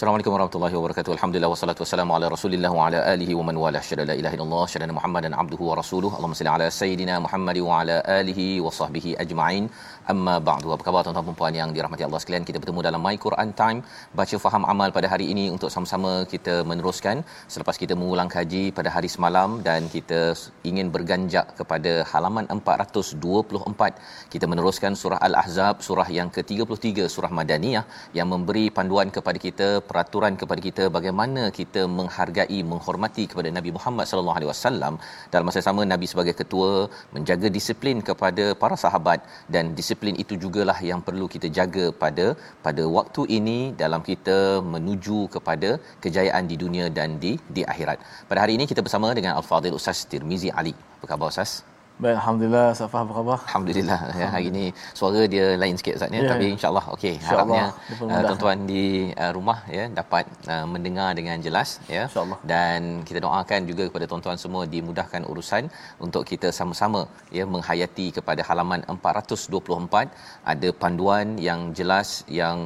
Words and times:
Assalamualaikum 0.00 0.32
warahmatullahi 0.34 0.74
wabarakatuh. 0.76 1.12
Alhamdulillah 1.14 1.48
wassalatu 1.52 1.80
wassalamu 1.84 2.12
ala 2.16 2.26
Rasulillah 2.34 2.68
wa 2.76 2.84
ala 2.84 3.00
alihi 3.10 3.32
wa 3.38 3.42
man 3.48 3.56
wala 3.62 3.80
syada 3.88 4.04
la 4.10 4.14
ilaha 4.20 4.34
illallah 4.36 4.62
syada 4.72 4.94
Muhammadan 4.98 5.32
abduhu 5.42 5.64
wa 5.70 5.74
rasuluhu. 5.80 6.12
Allahumma 6.18 6.38
salli 6.38 6.50
ala 6.52 6.66
sayidina 6.76 7.14
Muhammad 7.24 7.58
wa 7.66 7.80
ala 7.80 7.96
alihi 8.18 8.46
wa 8.66 8.72
sahbihi 8.76 9.10
ajma'in. 9.24 9.64
Amma 10.12 10.36
ba'du. 10.46 10.72
Apa 10.76 10.84
khabar 10.86 11.00
tuan-tuan 11.06 11.26
dan 11.30 11.36
puan 11.40 11.58
yang 11.58 11.72
dirahmati 11.76 12.04
Allah 12.06 12.20
sekalian? 12.22 12.46
Kita 12.50 12.62
bertemu 12.62 12.84
dalam 12.86 13.02
My 13.06 13.12
Quran 13.24 13.50
Time, 13.60 13.82
baca 14.20 14.38
faham 14.44 14.64
amal 14.74 14.88
pada 14.96 15.10
hari 15.12 15.26
ini 15.34 15.44
untuk 15.56 15.72
sama-sama 15.74 16.12
kita 16.32 16.54
meneruskan 16.70 17.20
selepas 17.56 17.76
kita 17.82 17.96
mengulang 18.00 18.32
kaji 18.36 18.64
pada 18.78 18.88
hari 18.96 19.10
semalam 19.16 19.60
dan 19.68 19.92
kita 19.96 20.20
ingin 20.72 20.88
berganjak 20.96 21.52
kepada 21.60 21.94
halaman 22.14 22.48
424. 22.56 24.32
Kita 24.32 24.48
meneruskan 24.54 24.96
surah 25.02 25.20
Al-Ahzab, 25.28 25.84
surah 25.90 26.08
yang 26.18 26.30
ke-33 26.38 27.12
surah 27.16 27.32
Madaniyah 27.40 27.84
yang 28.20 28.30
memberi 28.34 28.66
panduan 28.80 29.10
kepada 29.18 29.40
kita 29.46 29.70
peraturan 29.90 30.34
kepada 30.40 30.60
kita 30.66 30.84
bagaimana 30.96 31.42
kita 31.58 31.82
menghargai 31.98 32.58
menghormati 32.72 33.24
kepada 33.32 33.50
Nabi 33.58 33.70
Muhammad 33.76 34.06
sallallahu 34.10 34.38
alaihi 34.38 34.50
wasallam 34.52 34.94
dalam 35.32 35.46
masa 35.50 35.62
sama 35.68 35.84
Nabi 35.92 36.08
sebagai 36.12 36.34
ketua 36.40 36.72
menjaga 37.16 37.50
disiplin 37.56 37.98
kepada 38.10 38.46
para 38.62 38.78
sahabat 38.84 39.20
dan 39.56 39.74
disiplin 39.80 40.16
itu 40.24 40.36
jugalah 40.44 40.78
yang 40.90 41.02
perlu 41.08 41.28
kita 41.36 41.50
jaga 41.60 41.86
pada 42.04 42.26
pada 42.66 42.84
waktu 42.98 43.24
ini 43.38 43.58
dalam 43.82 44.04
kita 44.10 44.38
menuju 44.74 45.20
kepada 45.36 45.72
kejayaan 46.06 46.46
di 46.52 46.58
dunia 46.64 46.86
dan 47.00 47.18
di 47.24 47.32
di 47.56 47.64
akhirat. 47.72 47.98
Pada 48.30 48.42
hari 48.44 48.54
ini 48.58 48.66
kita 48.72 48.84
bersama 48.86 49.10
dengan 49.20 49.34
Al-Fadhil 49.40 49.78
Ustaz 49.80 50.00
Tirmizi 50.12 50.52
Ali. 50.62 50.74
Apa 50.98 51.08
khabar 51.12 51.28
Ustaz? 51.34 51.52
Baik, 52.00 52.16
Alhamdulillah. 52.20 52.68
Safa 52.78 52.98
apa 53.04 53.12
khabar? 53.16 53.38
Alhamdulillah 53.46 53.98
ya 54.20 54.26
hari 54.34 54.46
ini 54.52 54.64
suara 54.98 55.20
dia 55.32 55.46
lain 55.62 55.74
sikit 55.80 55.94
Ustaz 55.98 56.10
ya 56.16 56.20
Ya, 56.24 56.28
tapi 56.32 56.46
ya. 56.48 56.52
insyaallah 56.56 56.84
okey 56.94 57.12
InsyaAllah, 57.20 57.58
harapnya 57.60 58.14
uh, 58.14 58.22
tuan-tuan 58.28 58.58
di 58.70 58.84
uh, 59.22 59.32
rumah 59.36 59.58
ya 59.76 59.84
dapat 59.98 60.24
uh, 60.54 60.64
mendengar 60.72 61.08
dengan 61.18 61.36
jelas 61.46 61.68
ya 61.96 62.04
InsyaAllah. 62.08 62.38
dan 62.52 62.80
kita 63.08 63.20
doakan 63.26 63.60
juga 63.70 63.84
kepada 63.90 64.06
tuan-tuan 64.12 64.38
semua 64.44 64.62
dimudahkan 64.74 65.28
urusan 65.32 65.64
untuk 66.06 66.24
kita 66.30 66.48
sama-sama 66.60 67.02
ya 67.38 67.44
menghayati 67.54 68.06
kepada 68.16 68.40
halaman 68.48 68.80
424 68.96 70.08
ada 70.54 70.68
panduan 70.84 71.36
yang 71.48 71.60
jelas 71.80 72.24
yang 72.40 72.58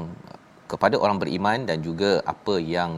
kepada 0.72 0.96
orang 1.04 1.18
beriman 1.22 1.58
dan 1.68 1.78
juga 1.88 2.10
apa 2.34 2.54
yang 2.74 2.90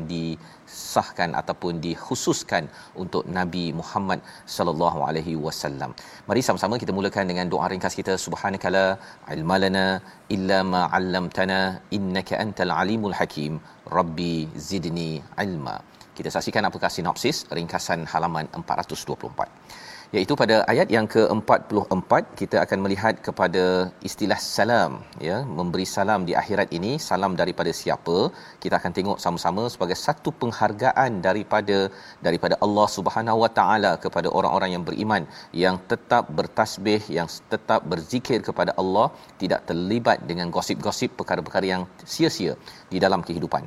disahkan 0.76 1.30
ataupun 1.40 1.80
dikhususkan 1.86 2.64
untuk 3.02 3.22
Nabi 3.38 3.64
Muhammad 3.80 4.20
sallallahu 4.56 5.00
alaihi 5.08 5.34
wasallam. 5.46 5.90
Mari 6.28 6.40
sama-sama 6.48 6.76
kita 6.82 6.92
mulakan 6.98 7.26
dengan 7.32 7.48
doa 7.54 7.66
ringkas 7.72 7.96
kita 8.00 8.14
subhanakala 8.26 8.84
ilmalana 9.36 9.86
illa 10.36 10.58
ma 10.72 10.82
'allamtana 10.92 11.60
innaka 11.98 12.40
antal 12.44 12.72
alimul 12.82 13.16
hakim. 13.20 13.54
Rabbi 13.98 14.34
zidni 14.68 15.10
ilma. 15.46 15.76
Kita 16.16 16.28
saksikan 16.36 16.64
apakah 16.68 16.90
sinopsis 16.96 17.38
ringkasan 17.56 18.00
halaman 18.12 18.46
424 18.60 19.85
iaitu 20.14 20.34
pada 20.40 20.56
ayat 20.72 20.88
yang 20.96 21.06
ke-44 21.14 22.12
kita 22.40 22.56
akan 22.64 22.78
melihat 22.84 23.14
kepada 23.26 23.64
istilah 24.08 24.38
salam 24.56 24.92
ya 25.28 25.38
memberi 25.58 25.86
salam 25.94 26.20
di 26.28 26.32
akhirat 26.42 26.68
ini 26.78 26.92
salam 27.08 27.32
daripada 27.40 27.72
siapa. 27.80 28.16
Kita 28.62 28.74
akan 28.80 28.92
tengok 28.98 29.18
sama-sama 29.24 29.64
sebagai 29.74 29.98
satu 30.06 30.30
penghargaan 30.42 31.20
daripada 31.26 31.78
daripada 32.26 32.54
Allah 32.66 32.86
Subhanahu 32.96 33.42
Wa 33.44 33.50
Taala 33.58 33.92
kepada 34.04 34.30
orang-orang 34.38 34.72
yang 34.76 34.84
beriman 34.88 35.22
yang 35.64 35.76
tetap 35.92 36.24
bertasbih 36.38 37.02
yang 37.18 37.28
tetap 37.54 37.82
berzikir 37.92 38.38
kepada 38.48 38.74
Allah 38.82 39.08
tidak 39.42 39.62
terlibat 39.70 40.18
dengan 40.30 40.48
gosip-gosip 40.56 41.12
perkara-perkara 41.20 41.66
yang 41.74 41.84
sia-sia 42.14 42.54
di 42.92 43.00
dalam 43.06 43.22
kehidupan 43.28 43.64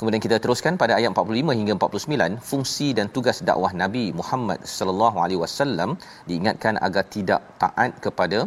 Kemudian 0.00 0.22
kita 0.24 0.36
teruskan 0.44 0.74
pada 0.82 0.92
ayat 0.98 1.12
45 1.12 1.56
hingga 1.60 1.72
49, 1.76 2.40
fungsi 2.50 2.86
dan 2.98 3.06
tugas 3.16 3.38
dakwah 3.48 3.72
Nabi 3.82 4.04
Muhammad 4.20 4.60
sallallahu 4.74 5.16
alaihi 5.24 5.40
wasallam 5.42 5.90
diingatkan 6.28 6.80
agar 6.86 7.04
tidak 7.16 7.40
taat 7.62 7.92
kepada 8.04 8.38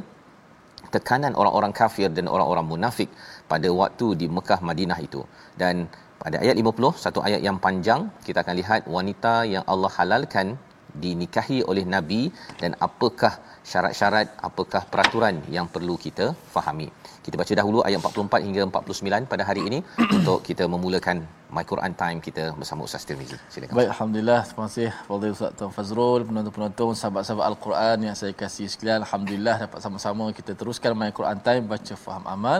tekanan 0.94 1.38
orang-orang 1.42 1.74
kafir 1.80 2.10
dan 2.18 2.26
orang-orang 2.36 2.66
munafik 2.72 3.10
pada 3.52 3.70
waktu 3.82 4.08
di 4.22 4.28
Mekah 4.38 4.60
Madinah 4.70 5.00
itu. 5.08 5.22
Dan 5.62 5.86
pada 6.24 6.42
ayat 6.44 6.58
50, 6.58 7.04
satu 7.06 7.22
ayat 7.28 7.42
yang 7.48 7.60
panjang, 7.66 8.02
kita 8.26 8.42
akan 8.44 8.56
lihat 8.62 8.82
wanita 8.98 9.34
yang 9.54 9.64
Allah 9.74 9.92
halalkan 10.00 10.58
dinikahi 11.06 11.60
oleh 11.72 11.86
Nabi 11.96 12.22
dan 12.62 12.74
apakah 12.88 13.34
syarat-syarat, 13.72 14.28
apakah 14.50 14.84
peraturan 14.92 15.38
yang 15.58 15.70
perlu 15.76 15.98
kita 16.06 16.28
fahami. 16.56 16.90
Kita 17.24 17.36
baca 17.40 17.54
dahulu 17.60 17.80
ayat 17.88 18.00
44 18.04 18.46
hingga 18.46 18.62
49 18.68 19.32
pada 19.32 19.44
hari 19.50 19.62
ini 19.70 19.80
untuk 20.18 20.44
kita 20.48 20.68
memulakan 20.68 21.24
My 21.56 21.64
Quran 21.72 21.94
Time 22.02 22.20
kita 22.28 22.44
bersama 22.60 22.84
Ustaz 22.88 23.08
Tirmizi. 23.08 23.38
Silakan. 23.54 23.76
Baik, 23.80 23.90
Alhamdulillah. 23.96 24.40
Terima 24.50 24.66
kasih 24.68 24.90
Fadil 25.08 25.34
Ustaz 25.38 25.52
Tuan 25.58 25.72
Fazrul, 25.78 26.22
penonton-penonton, 26.28 26.92
sahabat-sahabat 27.00 27.46
Al-Quran 27.52 27.98
yang 28.08 28.16
saya 28.22 28.34
kasih 28.44 28.68
sekalian. 28.74 29.00
Alhamdulillah 29.06 29.56
dapat 29.66 29.80
sama-sama 29.86 30.26
kita 30.40 30.52
teruskan 30.60 30.92
My 31.00 31.12
Quran 31.20 31.40
Time, 31.48 31.64
baca 31.74 31.94
faham 32.06 32.26
amal. 32.36 32.60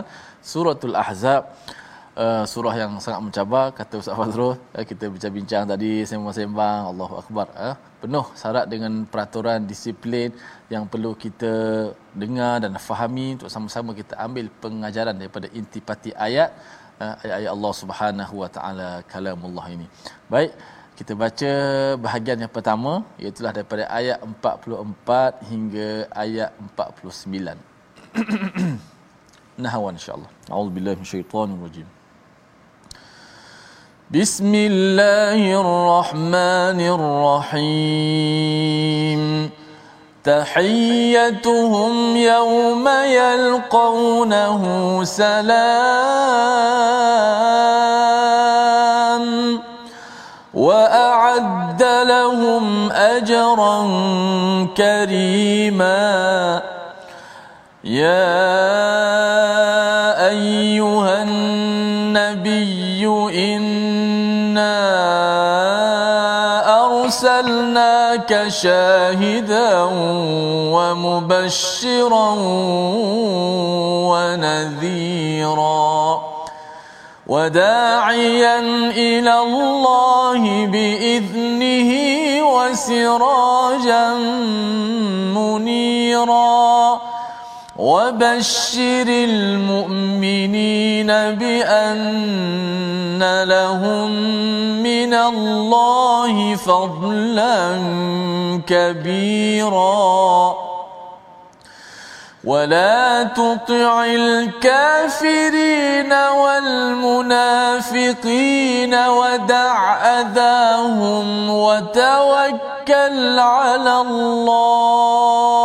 Suratul 0.52 0.96
Ahzab. 1.04 1.52
Uh, 2.22 2.44
surah 2.50 2.74
yang 2.78 2.92
sangat 3.02 3.20
mencabar 3.26 3.64
kata 3.78 3.94
Ustaz 4.00 4.14
Fazrul 4.18 4.54
uh, 4.54 4.84
kita 4.90 5.10
bincang-bincang 5.12 5.64
tadi 5.70 6.06
sembang-sembang 6.06 6.82
Allahu 6.90 7.14
akbar 7.20 7.46
uh, 7.64 7.74
penuh 8.02 8.26
syarat 8.40 8.70
dengan 8.72 8.92
peraturan 9.12 9.66
disiplin 9.70 10.30
yang 10.70 10.86
perlu 10.92 11.10
kita 11.24 11.52
dengar 12.22 12.62
dan 12.62 12.78
fahami 12.78 13.26
untuk 13.34 13.50
sama-sama 13.54 13.90
kita 14.00 14.14
ambil 14.26 14.46
pengajaran 14.62 15.18
daripada 15.18 15.50
intipati 15.58 16.14
ayat 16.26 16.54
uh, 17.02 17.14
ayat-ayat 17.22 17.50
Allah 17.56 17.72
Subhanahu 17.82 18.34
wa 18.42 18.48
taala 18.56 18.90
kalamullah 19.12 19.66
ini. 19.74 19.86
Baik, 20.30 20.54
kita 20.94 21.12
baca 21.18 21.52
bahagian 22.06 22.38
yang 22.46 22.52
pertama 22.56 22.92
iaitu 23.18 23.42
daripada 23.42 23.90
ayat 23.98 24.22
44 24.22 25.50
hingga 25.50 25.88
ayat 26.24 26.50
49. 26.78 27.58
Nahwan 29.66 29.98
insya-Allah. 29.98 30.30
A'udzubillahi 30.50 30.98
rajim. 31.66 31.88
بسم 34.20 34.52
الله 34.54 35.60
الرحمن 35.60 36.80
الرحيم. 37.50 39.50
تحيتهم 40.24 42.16
يوم 42.16 42.88
يلقونه 42.88 44.62
سلام. 45.04 45.64
وأعد 50.54 51.82
لهم 51.82 52.92
أجرا 52.92 53.82
كريما. 54.76 56.62
يا 57.84 59.13
شاهدا 68.48 69.88
ومبشرا 70.72 72.34
ونذيرا. 74.10 75.94
وداعيا 77.26 78.58
إلى 78.90 79.40
الله 79.40 80.66
بإذنه 80.66 81.90
وسراجا 82.54 84.12
وبشر 88.14 89.06
المؤمنين 89.08 91.06
بأن 91.06 91.82
لهم 93.42 94.10
من 94.82 95.14
الله 95.14 96.56
فضلا 96.56 97.78
كبيرا 98.66 100.54
ولا 102.44 103.22
تطع 103.22 104.04
الكافرين 104.04 106.12
والمنافقين 106.44 108.94
ودع 108.94 109.94
أذاهم 110.20 111.50
وتوكل 111.50 113.38
على 113.38 114.00
الله 114.00 115.64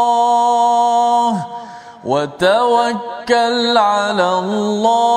وتوكل 2.05 3.77
على 3.77 4.39
الله 4.39 5.09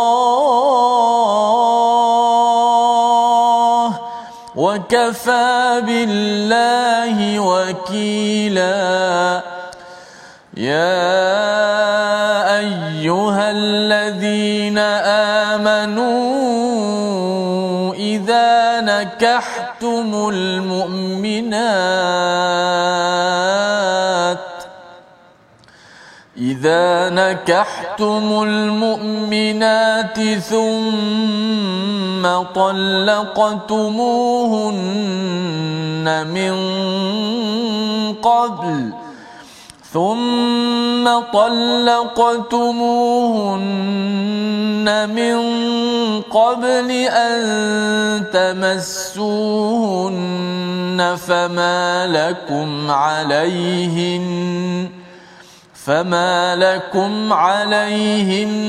وكفى 4.56 5.82
بالله 5.86 7.40
وكيلا. 7.40 9.42
يا 10.56 11.22
أيها 12.58 13.50
الذين 13.50 14.78
آمنوا 15.48 16.12
إذا 17.94 18.80
نكحتم 18.80 20.28
المؤمنات 20.28 21.52
إذا 26.62 27.10
نكحتم 27.10 28.26
المؤمنات 28.42 30.18
ثم 30.38 32.22
طلقتموهن 32.54 33.86
من 36.26 36.54
قبل 38.14 38.92
ثم 39.92 41.04
طلقتموهن 41.32 42.28
من 45.10 45.38
قبل 46.22 46.90
أن 47.10 47.42
تمسوهن 48.32 50.12
فما 51.26 52.06
لكم 52.06 52.90
عليهن 52.90 55.01
فما 55.86 56.56
لكم 56.56 57.32
عليهن 57.32 58.62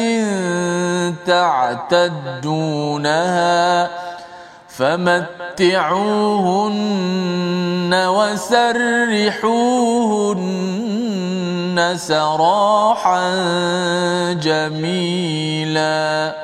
تعتدونها 1.91 2.91
فمتعوهن 4.77 5.61
وسرحوهن 8.07 9.47
سراحا 11.97 13.33
جميلا. 14.33 16.35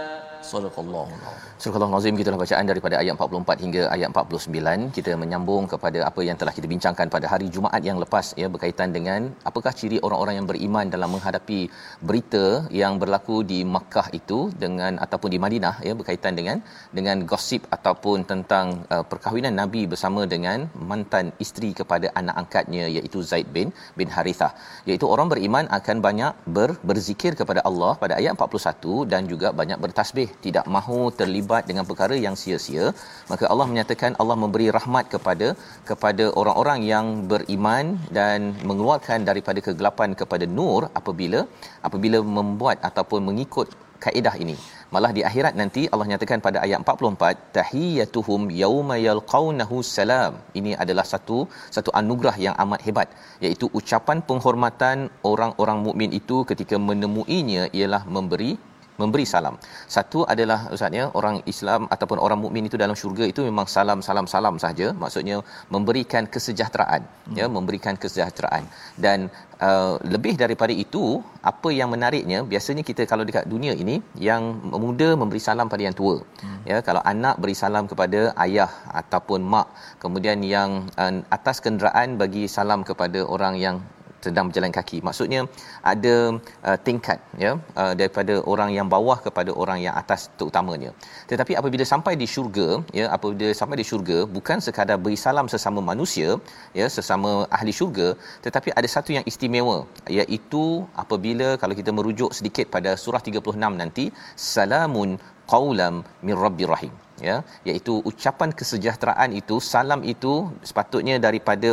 صدق 0.44 0.80
الله 0.80 1.08
العظيم. 1.08 1.37
Surah 1.68 2.12
gitulah 2.20 2.40
bacaan 2.42 2.66
daripada 2.70 2.96
ayat 3.00 3.14
44 3.20 3.64
hingga 3.64 3.82
ayat 3.96 4.10
49 4.20 4.96
kita 4.98 5.12
menyambung 5.22 5.64
kepada 5.72 6.00
apa 6.10 6.22
yang 6.28 6.38
telah 6.42 6.54
kita 6.58 6.68
bincangkan 6.74 7.08
pada 7.16 7.26
hari 7.32 7.48
Jumaat 7.56 7.82
yang 7.88 7.98
lepas 8.04 8.26
ya 8.42 8.48
berkaitan 8.54 8.90
dengan 8.96 9.22
apakah 9.50 9.72
ciri 9.80 9.98
orang-orang 10.06 10.36
yang 10.40 10.48
beriman 10.52 10.86
dalam 10.94 11.10
menghadapi 11.16 11.60
berita 12.10 12.46
yang 12.82 12.94
berlaku 13.02 13.38
di 13.52 13.60
Makkah 13.74 14.08
itu 14.20 14.40
dengan 14.64 14.96
ataupun 15.06 15.30
di 15.36 15.40
Madinah 15.46 15.76
ya 15.88 15.94
berkaitan 16.00 16.40
dengan 16.40 16.64
dengan 17.00 17.26
gosip 17.32 17.68
ataupun 17.78 18.24
tentang 18.32 18.88
uh, 18.96 19.04
perkahwinan 19.12 19.56
Nabi 19.62 19.84
bersama 19.94 20.24
dengan 20.36 20.72
mantan 20.92 21.36
isteri 21.46 21.72
kepada 21.82 22.10
anak 22.22 22.38
angkatnya 22.44 22.86
iaitu 22.96 23.20
Zaid 23.32 23.52
bin 23.58 23.76
bin 24.00 24.08
Harithah. 24.16 24.52
Iaitu 24.90 25.06
orang 25.16 25.28
beriman 25.34 25.68
akan 25.80 26.00
banyak 26.08 26.34
ber, 26.58 26.70
berzikir 26.92 27.34
kepada 27.42 27.60
Allah 27.72 27.92
pada 28.06 28.16
ayat 28.22 28.40
41 28.40 29.12
dan 29.12 29.22
juga 29.34 29.52
banyak 29.62 29.82
bertasbih. 29.84 30.30
Tidak 30.48 30.66
mahu 30.78 31.02
terlibat 31.20 31.57
terlibat 31.58 31.70
dengan 31.72 31.86
perkara 31.90 32.16
yang 32.26 32.36
sia-sia 32.42 32.86
maka 33.32 33.46
Allah 33.52 33.68
menyatakan 33.72 34.12
Allah 34.22 34.38
memberi 34.44 34.68
rahmat 34.78 35.06
kepada 35.14 35.48
kepada 35.90 36.26
orang-orang 36.40 36.80
yang 36.92 37.06
beriman 37.32 37.86
dan 38.18 38.40
mengeluarkan 38.70 39.20
daripada 39.30 39.60
kegelapan 39.68 40.10
kepada 40.22 40.46
nur 40.58 40.82
apabila 41.00 41.42
apabila 41.88 42.20
membuat 42.38 42.78
ataupun 42.90 43.22
mengikut 43.30 43.70
kaedah 44.06 44.36
ini. 44.44 44.56
Malah 44.94 45.12
di 45.16 45.22
akhirat 45.30 45.54
nanti 45.60 45.82
Allah 45.94 46.08
nyatakan 46.10 46.40
pada 46.46 46.58
ayat 46.66 46.80
44 46.84 47.58
tahiyatuhum 47.58 48.42
yauma 48.62 48.96
yalqaunahu 49.08 49.78
salam. 49.96 50.34
Ini 50.60 50.72
adalah 50.84 51.06
satu 51.14 51.40
satu 51.76 51.92
anugerah 52.00 52.36
yang 52.46 52.56
amat 52.64 52.82
hebat 52.88 53.10
iaitu 53.46 53.68
ucapan 53.80 54.20
penghormatan 54.30 55.10
orang-orang 55.32 55.82
mukmin 55.88 56.14
itu 56.20 56.38
ketika 56.52 56.78
menemuinya 56.90 57.66
ialah 57.80 58.04
memberi 58.18 58.52
memberi 59.02 59.26
salam. 59.34 59.56
Satu 59.96 60.20
adalah 60.34 60.60
ustaz 60.76 60.98
ya, 61.00 61.06
orang 61.20 61.36
Islam 61.54 61.82
ataupun 61.96 62.18
orang 62.26 62.40
mukmin 62.44 62.68
itu 62.70 62.78
dalam 62.84 62.96
syurga 63.02 63.26
itu 63.32 63.42
memang 63.50 63.68
salam 63.76 64.00
salam 64.08 64.28
salam 64.34 64.56
saja. 64.66 64.88
Maksudnya 65.04 65.38
memberikan 65.76 66.24
kesejahteraan, 66.36 67.02
hmm. 67.06 67.38
ya, 67.40 67.46
memberikan 67.58 67.96
kesejahteraan. 68.04 68.64
Dan 69.06 69.30
uh, 69.68 69.96
lebih 70.14 70.34
daripada 70.44 70.74
itu, 70.86 71.04
apa 71.52 71.70
yang 71.80 71.90
menariknya, 71.94 72.40
biasanya 72.54 72.84
kita 72.90 73.06
kalau 73.12 73.26
dekat 73.30 73.46
dunia 73.54 73.74
ini 73.84 73.98
yang 74.30 74.44
muda 74.86 75.10
memberi 75.22 75.42
salam 75.50 75.70
pada 75.74 75.84
yang 75.88 75.98
tua. 76.02 76.16
Hmm. 76.44 76.60
Ya, 76.72 76.80
kalau 76.88 77.02
anak 77.14 77.36
beri 77.44 77.56
salam 77.64 77.86
kepada 77.92 78.22
ayah 78.46 78.72
ataupun 79.02 79.42
mak, 79.54 79.68
kemudian 80.04 80.42
yang 80.56 80.90
uh, 81.04 81.14
atas 81.38 81.60
kenderaan 81.68 82.18
bagi 82.24 82.46
salam 82.58 82.82
kepada 82.90 83.22
orang 83.36 83.56
yang 83.66 83.78
sedang 84.26 84.48
berjalan 84.50 84.74
kaki. 84.78 85.00
Maksudnya 85.08 85.42
ada 85.94 86.16
uh, 86.70 86.78
tingkat 86.88 87.20
ya 87.44 87.52
uh, 87.82 87.94
daripada 88.00 88.36
orang 88.52 88.72
yang 88.78 88.88
bawah 88.96 89.18
kepada 89.26 89.54
orang 89.64 89.80
yang 89.86 89.96
atas 90.02 90.30
terutamanya. 90.40 90.92
Tetapi 91.32 91.54
apabila 91.60 91.84
sampai 91.94 92.14
di 92.22 92.28
syurga 92.36 92.70
ya 93.00 93.06
apabila 93.16 93.50
sampai 93.62 93.78
di 93.82 93.86
syurga 93.90 94.18
bukan 94.36 94.58
sekadar 94.68 94.98
beri 95.06 95.18
salam 95.26 95.48
sesama 95.54 95.82
manusia 95.92 96.30
ya 96.80 96.88
sesama 96.98 97.32
ahli 97.58 97.74
syurga 97.80 98.08
tetapi 98.46 98.70
ada 98.80 98.90
satu 98.96 99.10
yang 99.18 99.26
istimewa 99.32 99.78
iaitu 100.20 100.66
apabila 101.04 101.50
kalau 101.62 101.76
kita 101.80 101.92
merujuk 101.98 102.32
sedikit 102.38 102.68
pada 102.76 102.94
surah 103.04 103.22
36 103.30 103.82
nanti 103.82 104.06
salamun 104.54 105.12
qaulam 105.52 105.96
min 106.28 106.36
rabbir 106.44 106.70
rahim 106.76 106.94
ya 107.28 107.36
iaitu 107.70 107.94
ucapan 108.10 108.50
kesejahteraan 108.60 109.32
itu 109.40 109.56
salam 109.72 110.02
itu 110.14 110.34
sepatutnya 110.70 111.16
daripada 111.28 111.72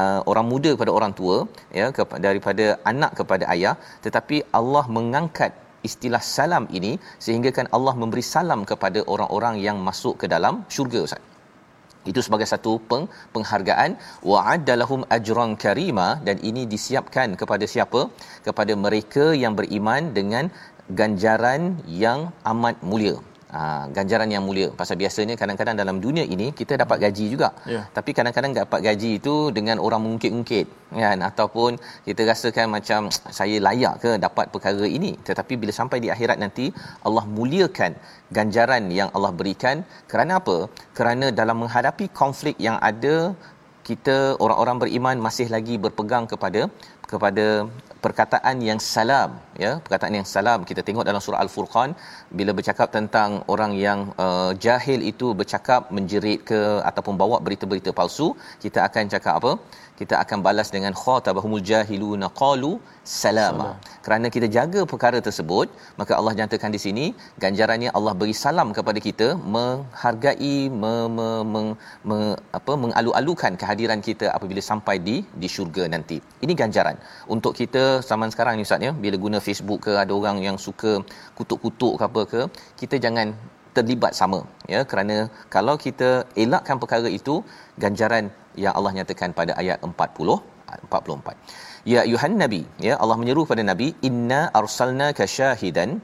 uh, 0.00 0.20
orang 0.30 0.46
muda 0.52 0.70
kepada 0.76 0.92
orang 0.98 1.12
tua 1.18 1.36
ya 1.80 1.88
daripada 2.26 2.66
anak 2.92 3.12
kepada 3.20 3.44
ayah 3.54 3.74
tetapi 4.06 4.38
Allah 4.60 4.84
mengangkat 4.96 5.52
istilah 5.88 6.22
salam 6.36 6.64
ini 6.78 6.92
sehingga 7.24 7.50
kan 7.58 7.66
Allah 7.76 7.94
memberi 8.02 8.24
salam 8.34 8.62
kepada 8.70 9.02
orang-orang 9.14 9.56
yang 9.66 9.78
masuk 9.88 10.14
ke 10.22 10.26
dalam 10.34 10.56
syurga 10.74 11.00
ustaz. 11.06 11.22
Itu 12.10 12.20
sebagai 12.26 12.46
satu 12.52 12.72
peng, 12.90 13.04
penghargaan. 13.34 13.90
Wa'adalahum 14.30 15.02
ajran 15.16 15.50
karima 15.64 16.06
dan 16.26 16.36
ini 16.50 16.62
disiapkan 16.72 17.38
kepada 17.40 17.66
siapa? 17.74 18.00
Kepada 18.46 18.74
mereka 18.84 19.26
yang 19.42 19.54
beriman 19.58 20.10
dengan 20.18 20.50
ganjaran 21.00 21.62
yang 22.04 22.34
amat 22.52 22.78
mulia 22.90 23.16
Ha, 23.52 23.60
ganjaran 23.96 24.28
yang 24.34 24.44
mulia. 24.48 24.68
Pasal 24.80 24.96
biasanya 25.02 25.34
kadang-kadang 25.40 25.76
dalam 25.80 25.96
dunia 26.04 26.24
ini 26.34 26.46
kita 26.60 26.74
dapat 26.82 26.96
gaji 27.04 27.24
juga. 27.32 27.48
Yeah. 27.72 27.84
tapi 27.96 28.10
kadang-kadang 28.18 28.52
dapat 28.58 28.80
gaji 28.86 29.10
itu 29.20 29.34
dengan 29.56 29.76
orang 29.86 30.00
mengungkit-ungkit 30.04 30.66
kan? 31.02 31.18
Ataupun 31.28 31.76
kita 32.06 32.24
rasakan 32.30 32.72
macam 32.76 33.00
saya 33.38 33.56
layak 33.66 33.94
ke 34.04 34.10
dapat 34.26 34.46
perkara 34.54 34.88
ini. 34.98 35.12
Tetapi 35.28 35.60
bila 35.60 35.72
sampai 35.80 36.00
di 36.04 36.08
akhirat 36.14 36.40
nanti 36.44 36.66
Allah 37.08 37.24
muliakan 37.36 37.92
ganjaran 38.38 38.88
yang 38.98 39.10
Allah 39.16 39.32
berikan. 39.40 39.84
Kerana 40.12 40.40
apa? 40.40 40.56
Kerana 40.96 41.28
dalam 41.40 41.58
menghadapi 41.62 42.08
konflik 42.22 42.56
yang 42.68 42.78
ada 42.90 43.16
kita 43.88 44.16
orang-orang 44.44 44.76
beriman 44.82 45.16
masih 45.26 45.46
lagi 45.54 45.76
berpegang 45.84 46.24
kepada 46.32 46.62
kepada 47.12 47.46
perkataan 48.04 48.56
yang 48.68 48.80
salam 48.92 49.30
ya 49.64 49.72
perkataan 49.84 50.14
yang 50.18 50.26
salam. 50.34 50.58
Kita 50.70 50.80
tengok 50.86 51.04
dalam 51.08 51.22
surah 51.24 51.40
al-furqan 51.44 51.90
bila 52.38 52.52
bercakap 52.58 52.88
tentang 52.96 53.30
orang 53.54 53.72
yang 53.86 54.00
uh, 54.24 54.50
jahil 54.66 55.00
itu 55.12 55.28
bercakap 55.40 55.90
menjerit 55.96 56.40
ke 56.50 56.60
ataupun 56.90 57.16
bawa 57.22 57.38
berita-berita 57.46 57.92
palsu 58.00 58.28
kita 58.64 58.80
akan 58.88 59.04
cakap 59.14 59.34
apa 59.40 59.52
kita 60.00 60.14
akan 60.22 60.38
balas 60.46 60.68
dengan 60.74 60.92
khatabahumul 61.00 61.62
jahiluna 61.70 62.26
qalu 62.40 62.70
salama. 63.20 63.68
Kerana 64.04 64.26
kita 64.34 64.46
jaga 64.56 64.80
perkara 64.92 65.18
tersebut 65.26 65.66
maka 66.00 66.12
Allah 66.18 66.32
nyatakan 66.40 66.70
di 66.76 66.80
sini 66.84 67.04
ganjarannya 67.44 67.90
Allah 67.98 68.14
beri 68.20 68.34
salam 68.44 68.68
kepada 68.78 69.00
kita 69.08 69.28
menghargai 69.56 70.56
me, 70.82 70.94
me, 71.16 71.28
me, 71.52 71.62
me, 72.08 72.18
apa 72.58 72.74
mengalu-alukan 72.84 73.54
kehadiran 73.62 74.02
kita 74.08 74.28
apabila 74.36 74.62
sampai 74.70 74.96
di 75.08 75.16
di 75.42 75.50
syurga 75.54 75.86
nanti. 75.94 76.18
Ini 76.44 76.52
ganjaran. 76.62 76.96
Untuk 77.36 77.54
kita 77.60 77.84
zaman 78.10 78.30
sekarang 78.34 78.56
ni 78.58 78.66
ustaz 78.68 78.88
ya 78.88 78.92
bila 79.04 79.18
guna 79.24 79.40
Facebook 79.48 79.80
ke 79.88 79.94
ada 80.04 80.12
orang 80.20 80.38
yang 80.48 80.58
suka 80.66 80.92
kutuk-kutuk 81.38 81.94
ke 82.00 82.04
apa 82.10 82.22
ke 82.34 82.40
kita 82.82 82.96
jangan 83.06 83.28
terlibat 83.76 84.12
sama 84.20 84.40
ya. 84.74 84.80
Kerana 84.90 85.16
kalau 85.54 85.74
kita 85.86 86.10
elakkan 86.44 86.78
perkara 86.82 87.08
itu 87.18 87.36
ganjaran 87.84 88.24
yang 88.64 88.74
Allah 88.78 88.92
nyatakan 88.98 89.30
pada 89.40 89.52
ayat 89.62 89.78
40 89.84 90.40
44 90.88 91.88
ya 91.92 92.00
ayuhan 92.06 92.34
nabi 92.42 92.62
ya 92.86 92.94
Allah 93.02 93.16
menyeru 93.20 93.44
kepada 93.46 93.64
nabi 93.70 93.88
inna 94.08 94.40
arsalnaka 94.60 95.28
syahidan 95.36 96.00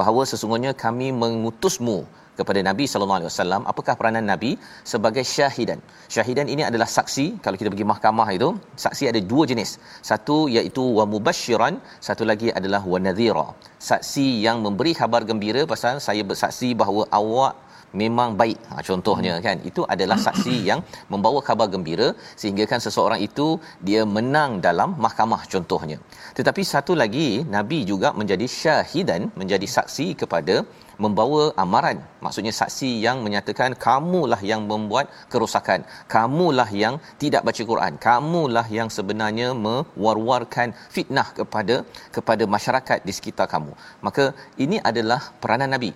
bahawa 0.00 0.22
sesungguhnya 0.32 0.72
kami 0.84 1.08
mengutusmu 1.22 1.98
kepada 2.38 2.60
Nabi 2.68 2.84
sallallahu 2.90 3.18
alaihi 3.20 3.30
wasallam. 3.30 3.62
Apakah 3.70 3.94
peranan 4.00 4.24
Nabi? 4.32 4.50
Sebagai 4.92 5.24
syahidan. 5.34 5.80
Syahidan 6.14 6.48
ini 6.54 6.62
adalah 6.68 6.88
saksi. 6.96 7.26
Kalau 7.44 7.56
kita 7.60 7.68
pergi 7.72 7.86
mahkamah 7.92 8.28
itu 8.36 8.48
saksi 8.84 9.04
ada 9.12 9.20
dua 9.32 9.44
jenis. 9.50 9.76
Satu 10.10 10.48
iaitu 10.56 10.84
wa 10.98 11.04
mubashiran 11.14 11.76
satu 12.08 12.24
lagi 12.30 12.48
adalah 12.60 12.82
wa 12.92 13.00
nadhira. 13.06 13.48
Saksi 13.90 14.26
yang 14.46 14.64
memberi 14.66 14.94
khabar 15.00 15.22
gembira 15.28 15.64
pasal 15.74 16.00
saya 16.06 16.24
bersaksi 16.30 16.72
bahawa 16.82 17.04
awak 17.20 17.54
memang 18.00 18.36
baik. 18.40 18.58
Ha, 18.70 18.82
contohnya 18.88 19.34
kan 19.46 19.56
itu 19.70 19.82
adalah 19.94 20.18
saksi 20.26 20.54
yang 20.68 20.80
membawa 21.12 21.40
khabar 21.46 21.68
gembira 21.74 22.08
sehingga 22.40 22.64
kan 22.72 22.80
seseorang 22.86 23.20
itu 23.28 23.46
dia 23.88 24.02
menang 24.16 24.60
dalam 24.66 24.92
mahkamah 25.04 25.42
contohnya. 25.54 25.98
Tetapi 26.38 26.62
satu 26.72 26.94
lagi 27.02 27.28
nabi 27.56 27.80
juga 27.92 28.10
menjadi 28.20 28.46
syahidan 28.60 29.22
menjadi 29.40 29.66
saksi 29.76 30.06
kepada 30.22 30.56
membawa 31.04 31.42
amaran. 31.62 31.98
Maksudnya 32.24 32.52
saksi 32.60 32.90
yang 33.06 33.18
menyatakan 33.26 33.70
kamulah 33.86 34.40
yang 34.50 34.62
membuat 34.70 35.06
kerosakan 35.32 35.80
kamulah 36.14 36.68
yang 36.82 36.94
tidak 37.22 37.42
baca 37.48 37.62
Quran 37.70 37.94
kamulah 38.06 38.66
yang 38.78 38.88
sebenarnya 38.96 39.48
mewar-warkan 39.66 40.70
fitnah 40.94 41.28
kepada 41.38 41.76
kepada 42.16 42.46
masyarakat 42.54 42.98
di 43.08 43.12
sekitar 43.18 43.48
kamu. 43.54 43.72
Maka 44.06 44.24
ini 44.64 44.78
adalah 44.90 45.20
peranan 45.42 45.72
nabi 45.76 45.92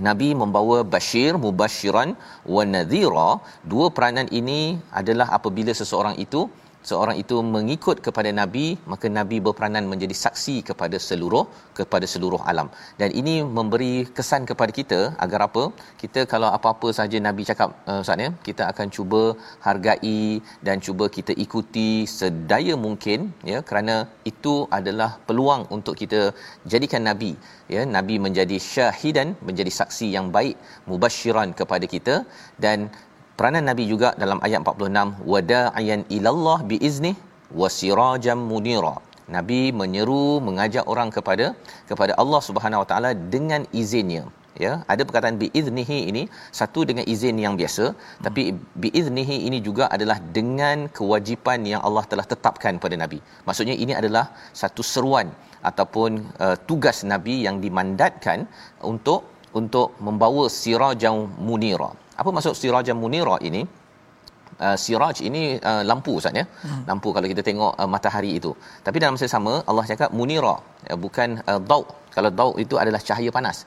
Nabi 0.00 0.36
membawa 0.36 0.84
bashir 0.84 1.36
mubashiran 1.40 2.12
wa 2.44 2.62
nadhira. 2.64 3.40
Dua 3.64 3.88
peranan 3.88 4.28
ini 4.40 4.76
adalah 4.92 5.28
apabila 5.32 5.72
seseorang 5.72 6.16
itu 6.20 6.48
seorang 6.88 7.16
itu 7.22 7.36
mengikut 7.54 7.96
kepada 8.06 8.30
nabi 8.40 8.66
maka 8.92 9.06
nabi 9.18 9.36
berperanan 9.46 9.84
menjadi 9.92 10.16
saksi 10.24 10.56
kepada 10.68 10.96
seluruh 11.08 11.44
kepada 11.78 12.06
seluruh 12.12 12.40
alam. 12.50 12.68
Dan 13.00 13.10
ini 13.20 13.34
memberi 13.58 13.94
kesan 14.18 14.42
kepada 14.50 14.72
kita 14.78 15.00
agar 15.24 15.40
apa? 15.48 15.64
Kita 16.02 16.20
kalau 16.32 16.48
apa-apa 16.56 16.88
saja 16.98 17.18
nabi 17.26 17.42
cakap 17.50 17.70
uh, 17.90 18.00
ustaz 18.04 18.24
ya 18.24 18.30
kita 18.48 18.62
akan 18.72 18.88
cuba 18.96 19.22
hargai 19.66 20.20
dan 20.68 20.76
cuba 20.86 21.06
kita 21.16 21.34
ikuti 21.46 21.90
sedaya 22.18 22.76
mungkin 22.86 23.20
ya 23.52 23.60
kerana 23.68 23.96
itu 24.32 24.54
adalah 24.78 25.10
peluang 25.28 25.64
untuk 25.76 25.96
kita 26.02 26.22
jadikan 26.72 27.04
nabi. 27.10 27.32
Ya 27.74 27.82
nabi 27.96 28.16
menjadi 28.26 28.56
syahidan 28.72 29.28
menjadi 29.48 29.72
saksi 29.80 30.08
yang 30.16 30.26
baik 30.36 30.56
mubasyiran 30.90 31.50
kepada 31.60 31.86
kita. 31.94 32.16
Dan 32.64 32.78
peranan 33.38 33.64
nabi 33.70 33.84
juga 33.92 34.08
dalam 34.22 34.38
ayat 34.46 34.60
46 34.64 35.28
wada'iyan 35.32 36.02
ilallah 36.16 36.58
biizni 36.70 37.12
wasirajam 37.60 38.40
munira. 38.50 38.96
Nabi 39.36 39.60
menyeru 39.80 40.24
mengajak 40.46 40.84
orang 40.92 41.08
kepada 41.16 41.46
kepada 41.90 42.12
Allah 42.22 42.40
Subhanahu 42.48 42.82
Wa 42.82 42.88
Taala 42.90 43.10
dengan 43.34 43.62
izinnya. 43.82 44.24
Ya 44.64 44.72
ada 44.92 45.02
perkataan 45.08 45.36
biiznihi 45.40 45.98
ini 46.10 46.22
satu 46.58 46.80
dengan 46.88 47.04
izin 47.14 47.36
yang 47.44 47.54
biasa 47.60 47.84
hmm. 47.92 48.22
tapi 48.26 48.42
biiznihi 48.82 49.36
ini 49.48 49.58
juga 49.66 49.84
adalah 49.96 50.16
dengan 50.38 50.88
kewajipan 50.98 51.60
yang 51.72 51.82
Allah 51.88 52.04
telah 52.12 52.26
tetapkan 52.32 52.80
pada 52.84 52.96
nabi. 53.02 53.18
Maksudnya 53.48 53.76
ini 53.84 53.92
adalah 54.00 54.24
satu 54.62 54.80
seruan 54.92 55.28
ataupun 55.70 56.10
uh, 56.44 56.56
tugas 56.68 57.04
nabi 57.12 57.36
yang 57.46 57.58
dimandatkan 57.66 58.48
untuk 58.92 59.28
untuk 59.60 59.92
membawa 60.06 60.44
sirajam 60.60 61.28
munira 61.48 61.92
apa 62.20 62.30
maksud 62.36 62.54
sirajam 62.62 62.96
munira 63.04 63.36
ini? 63.50 63.62
Uh, 64.66 64.76
siraj 64.82 65.16
ini 65.28 65.42
uh, 65.70 65.82
lampu 65.90 66.12
ustaz 66.18 66.32
ya? 66.40 66.44
Hmm. 66.64 66.82
lampu 66.88 67.08
kalau 67.16 67.28
kita 67.32 67.42
tengok 67.48 67.72
uh, 67.80 67.88
matahari 67.94 68.30
itu. 68.38 68.50
Tapi 68.86 68.96
dalam 69.02 69.14
masa 69.16 69.28
sama 69.34 69.52
Allah 69.70 69.84
cakap 69.90 70.10
munira 70.18 70.54
uh, 70.90 70.98
bukan 71.04 71.30
uh, 71.50 71.60
dau. 71.70 71.82
Kalau 72.16 72.30
dau 72.40 72.50
itu 72.64 72.74
adalah 72.82 73.00
cahaya 73.08 73.30
panas. 73.36 73.58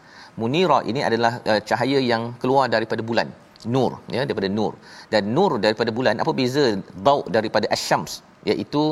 Munira 0.41 0.79
ini 0.91 1.01
adalah 1.09 1.33
uh, 1.51 1.61
cahaya 1.69 1.99
yang 2.11 2.23
keluar 2.41 2.65
daripada 2.75 3.03
bulan. 3.09 3.29
Nur 3.73 3.91
ya 4.15 4.23
daripada 4.29 4.49
nur. 4.57 4.73
Dan 5.13 5.29
nur 5.37 5.51
daripada 5.65 5.93
bulan 5.99 6.17
apa 6.23 6.33
beza 6.39 6.65
dau 7.07 7.21
daripada 7.37 7.69
asyams 7.77 8.13
iaitu 8.49 8.83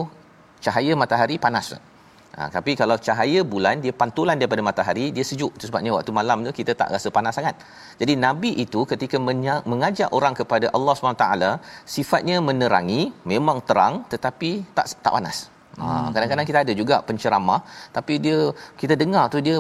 cahaya 0.66 0.94
matahari 1.02 1.38
panas 1.46 1.68
Ha, 2.38 2.54
tapi 2.54 2.72
kalau 2.78 2.96
cahaya 3.06 3.42
bulan 3.42 3.82
dia 3.84 3.90
pantulan 4.02 4.38
daripada 4.38 4.62
matahari 4.62 5.06
dia 5.10 5.26
sejuk 5.26 5.58
itu 5.58 5.66
sebabnya 5.70 5.92
waktu 5.98 6.14
malam 6.14 6.46
tu 6.46 6.54
kita 6.60 6.78
tak 6.82 6.94
rasa 6.94 7.10
panas 7.10 7.34
sangat. 7.34 7.58
Jadi 7.98 8.14
nabi 8.14 8.54
itu 8.66 8.86
ketika 8.86 9.18
menya- 9.18 9.66
mengajak 9.66 10.14
orang 10.14 10.38
kepada 10.38 10.70
Allah 10.70 10.94
SWT 10.94 11.26
sifatnya 11.96 12.38
menerangi 12.38 13.02
memang 13.26 13.58
terang 13.66 14.06
tetapi 14.14 14.70
tak 14.78 14.86
tak 15.02 15.14
panas. 15.18 15.57
Ha, 15.78 16.10
kadang-kadang 16.14 16.48
kita 16.50 16.60
ada 16.66 16.74
juga 16.80 16.96
penceramah 17.08 17.60
tapi 17.96 18.14
dia 18.26 18.38
kita 18.82 18.94
dengar 19.02 19.26
tu 19.34 19.38
dia 19.48 19.56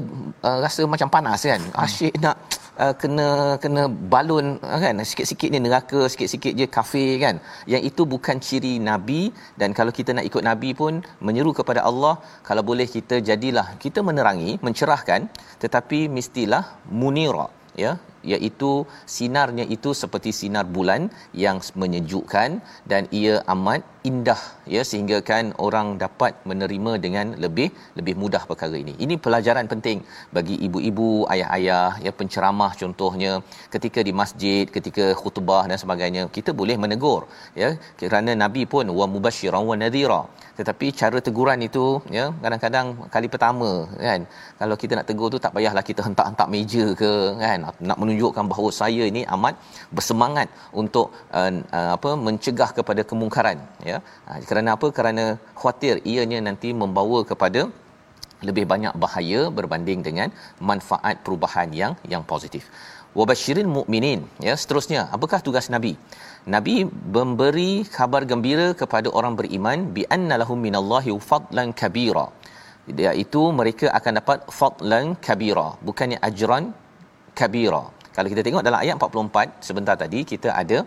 uh, 0.48 0.58
rasa 0.66 0.82
macam 0.94 1.10
panas 1.16 1.42
kan. 1.50 1.62
Asyik 1.84 2.16
nak 2.24 2.36
uh, 2.84 2.94
kena 3.02 3.28
kena 3.64 3.84
balun 4.14 4.48
uh, 4.70 4.80
kan. 4.86 5.04
Sikit-sikit 5.10 5.50
ni 5.54 5.60
neraka 5.66 6.02
sikit-sikit 6.14 6.54
je 6.60 6.68
kafe 6.78 7.06
kan. 7.24 7.38
Yang 7.74 7.84
itu 7.90 8.02
bukan 8.14 8.42
ciri 8.48 8.74
nabi 8.90 9.22
dan 9.62 9.78
kalau 9.78 9.94
kita 10.00 10.18
nak 10.18 10.26
ikut 10.30 10.44
nabi 10.50 10.72
pun 10.82 11.06
menyeru 11.28 11.54
kepada 11.60 11.84
Allah 11.90 12.16
kalau 12.50 12.66
boleh 12.72 12.90
kita 12.96 13.18
jadilah 13.30 13.68
kita 13.86 14.02
menerangi 14.10 14.58
mencerahkan 14.68 15.30
tetapi 15.66 16.02
mestilah 16.18 16.66
munira 17.02 17.48
ya. 17.86 17.94
Iaitu 18.34 18.72
sinarnya 19.16 19.66
itu 19.76 19.90
seperti 20.00 20.32
sinar 20.40 20.66
bulan 20.78 21.02
yang 21.44 21.58
menyejukkan 21.82 22.50
dan 22.92 23.06
ia 23.20 23.36
amat 23.54 23.82
indah 24.10 24.42
ya 24.76 24.82
sehingga 24.90 25.18
kan 25.30 25.46
orang 25.66 25.88
dapat 26.04 26.34
menerima 26.50 26.92
dengan 27.06 27.28
lebih 27.44 27.68
lebih 27.98 28.14
mudah 28.22 28.44
perkara 28.50 28.76
ini. 28.84 28.94
Ini 29.06 29.16
pelajaran 29.26 29.68
penting 29.74 30.00
bagi 30.38 30.56
ibu-ibu, 30.68 31.10
ayah-ayah, 31.34 31.92
ya 32.06 32.12
penceramah 32.20 32.72
contohnya. 32.82 33.32
Ketika 33.76 34.00
di 34.08 34.14
masjid, 34.22 34.64
ketika 34.78 35.06
khutbah 35.22 35.64
dan 35.70 35.80
sebagainya, 35.84 36.24
kita 36.38 36.54
boleh 36.62 36.78
menegur 36.84 37.22
ya. 37.62 37.70
Kerana 38.02 38.34
nabi 38.44 38.64
pun 38.74 38.86
wa 39.00 39.08
mubasyiran 39.16 39.64
wa 39.72 39.78
nadhira. 39.84 40.22
Tetapi 40.60 40.88
cara 41.00 41.18
teguran 41.28 41.60
itu 41.70 41.86
ya 42.18 42.26
kadang-kadang 42.44 42.88
kali 43.16 43.28
pertama 43.34 43.70
kan. 44.08 44.22
Kalau 44.62 44.76
kita 44.82 44.94
nak 45.00 45.08
tegur 45.10 45.30
tu 45.34 45.40
tak 45.46 45.54
payahlah 45.58 45.86
kita 45.90 46.02
hentak-hentak 46.08 46.48
meja 46.56 46.86
ke 47.02 47.12
kan. 47.44 47.60
Nak 47.90 47.98
menunjukkan 48.02 48.46
bahawa 48.52 48.70
saya 48.82 49.04
ini 49.12 49.22
amat 49.36 49.54
bersemangat 49.98 50.48
untuk 50.82 51.08
uh, 51.40 51.52
uh, 51.78 51.92
apa 51.98 52.10
mencegah 52.28 52.70
kepada 52.78 53.02
kemungkaran 53.10 53.58
ya 53.90 53.97
ha, 54.28 54.40
kerana 54.50 54.70
apa? 54.78 54.88
Kerana 54.98 55.26
khawatir 55.60 55.96
ianya 56.12 56.40
nanti 56.48 56.72
membawa 56.82 57.20
kepada 57.32 57.62
lebih 58.48 58.66
banyak 58.72 58.94
bahaya 59.04 59.42
berbanding 59.58 60.02
dengan 60.08 60.30
manfaat 60.70 61.16
perubahan 61.26 61.70
yang 61.82 61.94
yang 62.14 62.24
positif. 62.32 62.64
Wabashirin 63.20 63.70
mukminin 63.78 64.20
ya 64.48 64.54
seterusnya. 64.62 65.02
Apakah 65.16 65.40
tugas 65.48 65.68
nabi? 65.76 65.94
Nabi 66.56 66.76
memberi 67.16 67.72
khabar 67.96 68.22
gembira 68.32 68.68
kepada 68.82 69.10
orang 69.20 69.34
beriman 69.40 69.90
bi 69.96 70.04
anna 70.16 70.36
lahum 70.42 70.60
minallahi 70.66 71.16
fadlan 71.30 71.72
kabira. 71.82 72.26
Iaitu 73.06 73.42
mereka 73.60 73.88
akan 73.98 74.14
dapat 74.20 74.40
fadlan 74.60 75.06
kabira 75.28 75.68
bukannya 75.88 76.20
ajran 76.30 76.66
kabira. 77.40 77.84
Kalau 78.16 78.30
kita 78.34 78.42
tengok 78.46 78.64
dalam 78.68 78.80
ayat 78.84 78.96
44 79.02 79.66
sebentar 79.68 79.96
tadi 80.04 80.20
kita 80.32 80.50
ada 80.62 80.78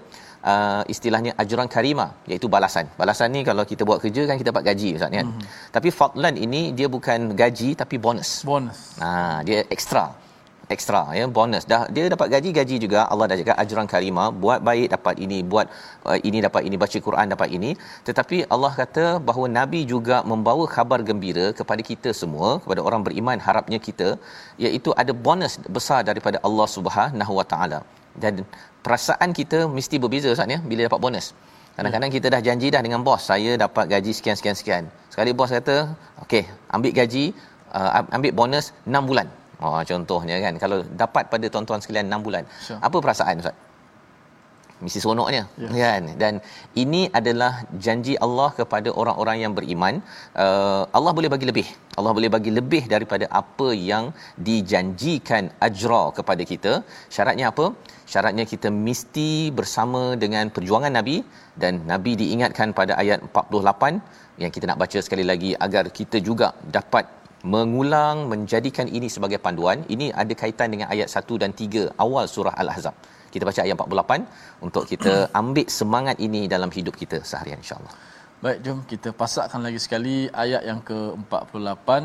uh, 0.52 0.82
istilahnya 0.94 1.32
ajran 1.42 1.68
karima 1.76 2.06
iaitu 2.30 2.48
balasan. 2.54 2.88
Balasan 3.00 3.30
ni 3.36 3.42
kalau 3.50 3.64
kita 3.72 3.82
buat 3.88 4.00
kerja 4.04 4.24
kan 4.30 4.36
kita 4.40 4.50
dapat 4.52 4.66
gaji 4.70 4.88
ustaz 4.96 5.12
kan. 5.16 5.26
Mm-hmm. 5.28 5.70
Tapi 5.76 5.88
fadlan 6.00 6.34
ini 6.46 6.62
dia 6.78 6.88
bukan 6.96 7.32
gaji 7.42 7.70
tapi 7.82 7.98
bonus. 8.06 8.32
Bonus. 8.52 8.80
Ha 9.02 9.40
dia 9.46 9.60
ekstra. 9.76 10.04
ekstra 10.74 11.00
ya 11.18 11.24
bonus 11.36 11.64
dah 11.70 11.80
dia 11.94 12.04
dapat 12.14 12.28
gaji 12.34 12.50
gaji 12.58 12.76
juga 12.84 13.00
Allah 13.12 13.26
dah 13.30 13.36
cakap 13.40 13.56
ajran 13.62 13.88
karimah 13.92 14.28
buat 14.42 14.60
baik 14.68 14.88
dapat 14.94 15.14
ini 15.24 15.38
buat 15.52 15.66
uh, 16.08 16.18
ini 16.28 16.38
dapat 16.46 16.62
ini 16.68 16.76
baca 16.82 16.98
Quran 17.06 17.32
dapat 17.34 17.48
ini 17.58 17.70
tetapi 18.08 18.38
Allah 18.54 18.72
kata 18.80 19.06
bahawa 19.28 19.46
nabi 19.58 19.80
juga 19.92 20.18
membawa 20.32 20.66
khabar 20.74 21.00
gembira 21.08 21.46
kepada 21.60 21.84
kita 21.90 22.12
semua 22.20 22.50
kepada 22.64 22.82
orang 22.88 23.04
beriman 23.06 23.40
harapnya 23.46 23.80
kita 23.88 24.10
iaitu 24.66 24.92
ada 25.04 25.14
bonus 25.26 25.56
besar 25.78 26.00
daripada 26.10 26.40
Allah 26.50 26.68
Subhanahu 26.76 27.34
Wa 27.40 27.46
Taala 27.54 27.80
dan 28.16 28.42
perasaan 28.84 29.30
kita 29.36 29.68
mesti 29.76 29.96
berbeza 30.02 30.28
Ustaz 30.34 30.50
ya 30.54 30.58
bila 30.70 30.88
dapat 30.88 31.00
bonus. 31.04 31.26
Kadang-kadang 31.76 32.10
kita 32.12 32.26
dah 32.34 32.40
janji 32.44 32.68
dah 32.74 32.82
dengan 32.84 33.00
bos 33.06 33.22
saya 33.30 33.56
dapat 33.56 33.88
gaji 33.92 34.12
sekian 34.12 34.36
sekian 34.36 34.56
sekian. 34.60 34.84
Sekali 35.12 35.30
bos 35.32 35.50
kata 35.54 35.94
okey 36.26 36.44
ambil 36.74 36.92
gaji 36.92 37.24
uh, 37.72 38.04
ambil 38.16 38.32
bonus 38.40 38.74
6 38.84 39.08
bulan. 39.08 39.26
Oh 39.60 39.80
contohnya 39.90 40.36
kan 40.44 40.54
kalau 40.62 40.78
dapat 41.02 41.24
pada 41.32 41.46
tuan-tuan 41.52 41.80
sekalian 41.84 42.06
6 42.10 42.26
bulan. 42.26 42.44
Sure. 42.66 42.80
apa 42.82 42.96
perasaan 43.04 43.40
ustaz 43.42 43.56
mesti 44.84 44.98
seronoknya 45.02 45.42
yeah. 45.62 45.72
kan? 45.84 46.02
Dan 46.22 46.34
ini 46.82 47.02
adalah 47.18 47.52
janji 47.84 48.14
Allah 48.26 48.48
kepada 48.58 48.88
orang-orang 49.00 49.38
yang 49.44 49.52
beriman. 49.58 49.94
Uh, 50.44 50.82
Allah 50.98 51.12
boleh 51.18 51.30
bagi 51.34 51.46
lebih. 51.50 51.66
Allah 51.98 52.12
boleh 52.18 52.30
bagi 52.36 52.52
lebih 52.58 52.82
daripada 52.94 53.26
apa 53.40 53.68
yang 53.90 54.04
dijanjikan 54.48 55.46
ajra 55.68 56.02
kepada 56.18 56.42
kita. 56.52 56.72
Syaratnya 57.16 57.46
apa? 57.52 57.66
Syaratnya 58.12 58.44
kita 58.52 58.68
mesti 58.86 59.30
bersama 59.60 60.02
dengan 60.24 60.48
perjuangan 60.56 60.94
nabi. 60.98 61.16
Dan 61.62 61.84
nabi 61.92 62.12
diingatkan 62.22 62.68
pada 62.80 62.92
ayat 63.02 63.20
48 63.28 64.42
yang 64.42 64.52
kita 64.56 64.64
nak 64.70 64.80
baca 64.82 64.98
sekali 65.06 65.24
lagi 65.30 65.50
agar 65.66 65.84
kita 66.00 66.18
juga 66.28 66.50
dapat 66.76 67.04
mengulang 67.54 68.16
menjadikan 68.32 68.86
ini 68.98 69.08
sebagai 69.16 69.38
panduan. 69.44 69.80
Ini 69.94 70.06
ada 70.22 70.32
kaitan 70.42 70.68
dengan 70.72 70.88
ayat 70.94 71.08
1 71.18 71.42
dan 71.42 71.50
3 71.62 72.04
awal 72.04 72.24
surah 72.34 72.56
al-ahzab 72.62 72.96
kita 73.34 73.44
baca 73.48 73.60
ayat 73.66 73.76
48 73.78 74.66
untuk 74.66 74.84
kita 74.92 75.14
ambil 75.40 75.66
semangat 75.80 76.16
ini 76.26 76.42
dalam 76.54 76.70
hidup 76.76 76.94
kita 77.02 77.18
seharian 77.30 77.60
insyaallah. 77.62 77.94
Baik, 78.40 78.58
jom 78.64 78.78
kita 78.88 79.08
pasakkan 79.12 79.60
lagi 79.66 79.80
sekali 79.84 80.16
ayat 80.32 80.62
yang 80.64 80.80
ke-48 80.88 81.88
uh, 81.92 82.04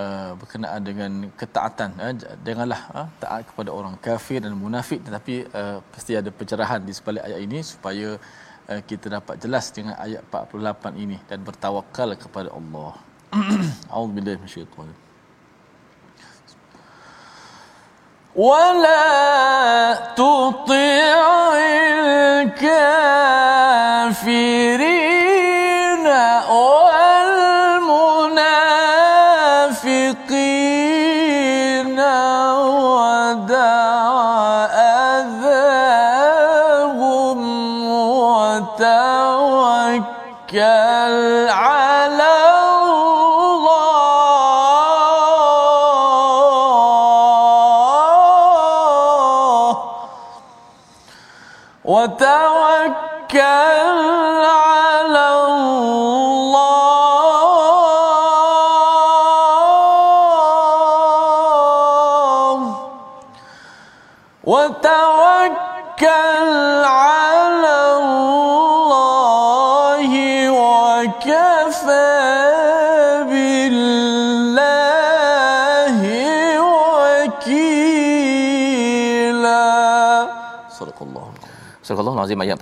eh, 0.00 0.30
berkenaan 0.40 0.82
dengan 0.88 1.10
ketaatan. 1.40 1.90
eh, 2.06 2.14
janganlah 2.46 2.80
uh, 2.94 2.98
eh, 3.02 3.08
taat 3.22 3.42
kepada 3.50 3.70
orang 3.78 3.94
kafir 4.06 4.38
dan 4.44 4.54
munafik 4.54 5.02
tetapi 5.06 5.34
uh, 5.60 5.78
pasti 5.94 6.14
ada 6.20 6.30
pencerahan 6.30 6.80
di 6.86 6.92
sebalik 6.98 7.22
ayat 7.28 7.40
ini 7.46 7.58
supaya 7.72 8.08
uh, 8.70 8.80
kita 8.90 9.06
dapat 9.18 9.42
jelas 9.42 9.74
dengan 9.74 9.98
ayat 10.06 10.22
48 10.30 11.02
ini 11.04 11.18
dan 11.26 11.42
bertawakal 11.42 12.14
kepada 12.14 12.48
Allah. 12.54 12.92
A'udzubillahi 13.90 14.38
minasyaitanir 14.38 14.94
rajim. 14.94 15.05
ولا 18.36 19.94
تطع 20.16 21.56
الكافرين. 22.36 22.96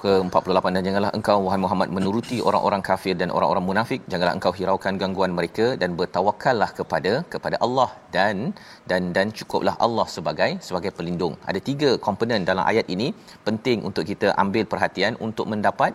Ke-48 0.05 0.67
dan 0.77 0.83
janganlah 0.87 1.13
engkau 1.19 1.37
wahai 1.45 1.61
Muhammad 1.65 1.89
menuruti 1.97 2.39
orang-orang 2.49 2.83
kafir 2.89 3.15
dan 3.21 3.29
orang-orang 3.37 3.65
munafik 3.69 4.01
janganlah 4.13 4.35
engkau 4.39 4.53
hiraukan 4.59 5.01
gangguan 5.03 5.33
mereka 5.39 5.67
dan 5.83 5.93
bertawakallah 6.01 6.71
kepada 6.79 7.13
kepada 7.35 7.59
Allah 7.67 7.89
dan 8.17 8.37
dan 8.91 9.03
dan 9.17 9.29
cukuplah 9.39 9.77
Allah 9.87 10.07
sebagai 10.17 10.51
sebagai 10.69 10.93
pelindung. 10.99 11.37
Ada 11.51 11.63
tiga 11.71 11.91
komponen 12.09 12.43
dalam 12.51 12.67
ayat 12.73 12.89
ini 12.97 13.09
penting 13.49 13.81
untuk 13.89 14.07
kita 14.13 14.31
ambil 14.45 14.67
perhatian 14.75 15.15
untuk 15.29 15.49
mendapat 15.55 15.95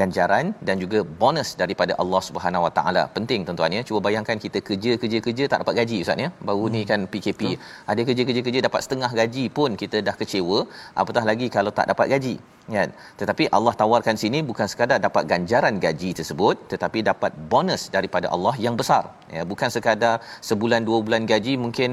ganjaran 0.00 0.46
dan 0.66 0.76
juga 0.82 0.98
bonus 1.22 1.48
daripada 1.62 1.92
Allah 2.02 2.22
Subhanahu 2.28 2.64
Wa 2.66 2.72
Taala. 2.78 3.02
Penting 3.16 3.40
tuan-tuan 3.46 3.76
ya. 3.76 3.82
Cuba 3.88 4.00
bayangkan 4.06 4.38
kita 4.44 4.58
kerja 4.68 4.92
kerja 5.02 5.18
kerja 5.26 5.44
tak 5.52 5.58
dapat 5.62 5.74
gaji 5.80 5.98
ustaz 6.04 6.24
ya. 6.24 6.28
Baru 6.48 6.64
hmm. 6.66 6.74
ni 6.76 6.82
kan 6.90 7.00
PKP. 7.12 7.42
Betul. 7.52 7.90
Ada 7.92 8.00
kerja 8.08 8.22
kerja 8.28 8.42
kerja 8.46 8.60
dapat 8.68 8.80
setengah 8.86 9.10
gaji 9.20 9.44
pun 9.58 9.70
kita 9.82 10.00
dah 10.08 10.16
kecewa, 10.20 10.58
apatah 11.02 11.24
lagi 11.30 11.48
kalau 11.56 11.72
tak 11.78 11.88
dapat 11.92 12.08
gaji 12.14 12.34
kan? 12.76 12.88
Tetapi 13.20 13.44
Allah 13.56 13.74
tawarkan 13.82 14.16
sini 14.22 14.38
bukan 14.50 14.66
sekadar 14.72 14.98
dapat 15.06 15.24
ganjaran 15.32 15.74
gaji 15.86 16.10
tersebut 16.18 16.56
tetapi 16.72 16.98
dapat 17.10 17.32
bonus 17.52 17.82
daripada 17.96 18.26
Allah 18.34 18.54
yang 18.66 18.76
besar. 18.80 19.04
Ya 19.36 19.42
bukan 19.52 19.68
sekadar 19.76 20.14
sebulan 20.48 20.80
dua 20.88 20.98
bulan 21.06 21.24
gaji 21.32 21.54
mungkin 21.64 21.90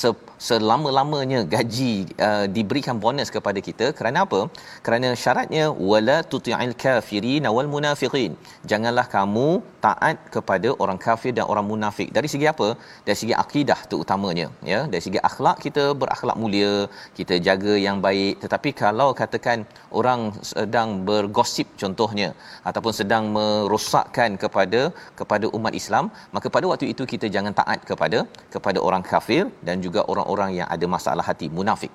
se- 0.00 0.30
selama-lamanya 0.48 1.40
gaji 1.54 1.92
uh, 2.26 2.46
diberikan 2.56 2.96
bonus 3.04 3.28
kepada 3.36 3.60
kita. 3.68 3.86
Kerana 3.98 4.18
apa? 4.26 4.40
Kerana 4.86 5.08
syaratnya 5.24 5.64
wala 5.90 6.18
tuti'il 6.32 6.74
kafirin 6.84 7.46
wal 7.56 7.70
munafiqin. 7.74 8.32
Janganlah 8.72 9.06
kamu 9.16 9.48
taat 9.86 10.16
kepada 10.34 10.68
orang 10.82 10.98
kafir 11.06 11.32
dan 11.38 11.46
orang 11.52 11.66
munafik. 11.72 12.08
Dari 12.16 12.28
segi 12.34 12.46
apa? 12.54 12.68
Dari 13.06 13.16
segi 13.22 13.34
akidah 13.44 13.80
terutamanya 13.90 14.46
ya. 14.72 14.80
Dari 14.92 15.02
segi 15.06 15.20
akhlak 15.28 15.56
kita 15.66 15.84
berakhlak 16.02 16.36
mulia 16.42 16.72
kita 17.18 17.36
jaga 17.48 17.74
yang 17.86 17.98
baik. 18.06 18.34
Tetapi 18.44 18.70
kalau 18.82 19.08
katakan 19.22 19.58
orang 20.00 20.13
sedang 20.50 20.90
bergosip 21.08 21.68
contohnya 21.82 22.28
ataupun 22.68 22.92
sedang 23.00 23.24
merosakkan 23.36 24.30
kepada 24.42 24.80
kepada 25.20 25.48
umat 25.56 25.74
Islam 25.80 26.06
maka 26.36 26.48
pada 26.56 26.68
waktu 26.72 26.86
itu 26.92 27.04
kita 27.12 27.28
jangan 27.36 27.54
taat 27.60 27.80
kepada 27.90 28.20
kepada 28.54 28.78
orang 28.88 29.04
kafir 29.12 29.42
dan 29.68 29.76
juga 29.86 30.02
orang-orang 30.12 30.52
yang 30.60 30.68
ada 30.76 30.88
masalah 30.96 31.26
hati 31.30 31.48
munafik. 31.58 31.92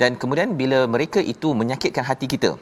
Dan 0.00 0.12
kemudian 0.20 0.50
bila 0.60 0.80
mereka 0.94 1.20
itu 1.34 1.48
menyakitkan 1.62 2.04
hati 2.10 2.26
kita 2.34 2.52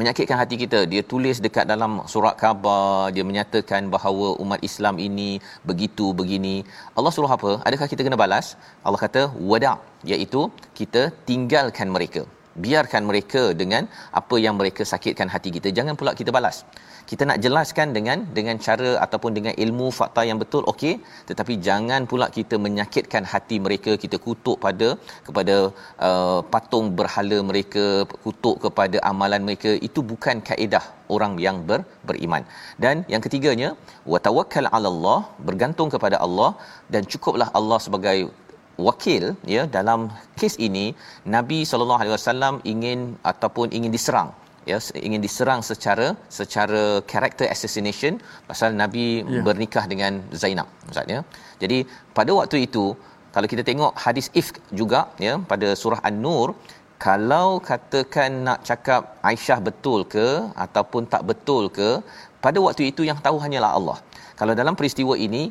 menyakitkan 0.00 0.36
hati 0.40 0.56
kita 0.62 0.78
dia 0.92 1.02
tulis 1.10 1.38
dekat 1.46 1.64
dalam 1.72 1.92
surat 2.12 2.34
khabar 2.42 3.12
dia 3.14 3.24
menyatakan 3.30 3.90
bahawa 3.94 4.28
umat 4.42 4.60
Islam 4.68 4.96
ini 5.06 5.30
begitu 5.70 6.06
begini. 6.20 6.56
Allah 6.96 7.12
suruh 7.16 7.32
apa? 7.36 7.50
Adakah 7.68 7.88
kita 7.92 8.04
kena 8.06 8.18
balas? 8.22 8.46
Allah 8.86 9.00
kata 9.04 9.22
wada 9.50 9.74
iaitu 10.12 10.42
kita 10.78 11.02
tinggalkan 11.28 11.90
mereka 11.96 12.22
biarkan 12.64 13.02
mereka 13.10 13.42
dengan 13.60 13.82
apa 14.20 14.36
yang 14.44 14.54
mereka 14.60 14.82
sakitkan 14.92 15.28
hati 15.34 15.50
kita. 15.56 15.68
Jangan 15.78 15.96
pula 16.00 16.12
kita 16.20 16.32
balas. 16.36 16.58
Kita 17.10 17.22
nak 17.28 17.38
jelaskan 17.44 17.88
dengan 17.96 18.18
dengan 18.36 18.56
cara 18.66 18.90
ataupun 19.04 19.32
dengan 19.38 19.54
ilmu 19.64 19.86
fakta 19.98 20.22
yang 20.28 20.38
betul 20.42 20.62
okey. 20.72 20.94
Tetapi 21.28 21.54
jangan 21.66 22.02
pula 22.10 22.26
kita 22.38 22.56
menyakitkan 22.66 23.24
hati 23.32 23.58
mereka 23.66 23.94
kita 24.04 24.16
kutuk 24.26 24.56
pada 24.64 24.88
kepada 25.26 25.56
uh, 26.08 26.40
patung 26.52 26.88
berhala 26.98 27.38
mereka 27.50 27.84
kutuk 28.26 28.58
kepada 28.66 28.98
amalan 29.12 29.42
mereka. 29.48 29.72
Itu 29.88 30.02
bukan 30.12 30.38
kaedah 30.50 30.84
orang 31.14 31.34
yang 31.46 31.56
ber, 31.68 31.80
beriman. 32.08 32.44
Dan 32.84 33.04
yang 33.12 33.22
ketiganya 33.26 33.70
wa 34.12 34.20
tawakkal 34.26 34.66
'ala 34.70 34.88
Allah 34.94 35.20
bergantung 35.48 35.90
kepada 35.94 36.18
Allah 36.26 36.50
dan 36.94 37.04
cukuplah 37.12 37.50
Allah 37.60 37.80
sebagai 37.86 38.18
wakil 38.88 39.24
ya 39.54 39.62
dalam 39.76 40.00
kes 40.40 40.54
ini 40.66 40.86
Nabi 41.36 41.58
sallallahu 41.70 42.00
alaihi 42.02 42.16
wasallam 42.18 42.54
ingin 42.72 43.00
ataupun 43.32 43.68
ingin 43.78 43.92
diserang 43.96 44.30
ya 44.70 44.78
ingin 45.06 45.20
diserang 45.26 45.60
secara 45.68 46.06
secara 46.38 46.82
character 47.12 47.46
assassination 47.54 48.14
pasal 48.50 48.70
Nabi 48.82 49.06
ya. 49.34 49.42
bernikah 49.46 49.84
dengan 49.92 50.12
Zainab 50.42 50.68
maksudnya 50.86 51.20
jadi 51.62 51.78
pada 52.18 52.32
waktu 52.40 52.58
itu 52.66 52.84
kalau 53.34 53.48
kita 53.52 53.62
tengok 53.70 53.92
hadis 54.04 54.26
ifk 54.40 54.56
juga 54.80 55.00
ya 55.26 55.34
pada 55.52 55.68
surah 55.82 56.00
an-nur 56.10 56.48
kalau 57.06 57.48
katakan 57.68 58.32
nak 58.46 58.58
cakap 58.68 59.02
Aisyah 59.30 59.58
betul 59.68 60.00
ke 60.14 60.26
ataupun 60.64 61.02
tak 61.12 61.22
betul 61.30 61.64
ke 61.78 61.88
pada 62.44 62.58
waktu 62.66 62.82
itu 62.90 63.02
yang 63.08 63.18
tahu 63.26 63.36
hanyalah 63.44 63.72
Allah 63.78 63.98
kalau 64.42 64.54
dalam 64.60 64.74
peristiwa 64.78 65.14
ini 65.26 65.42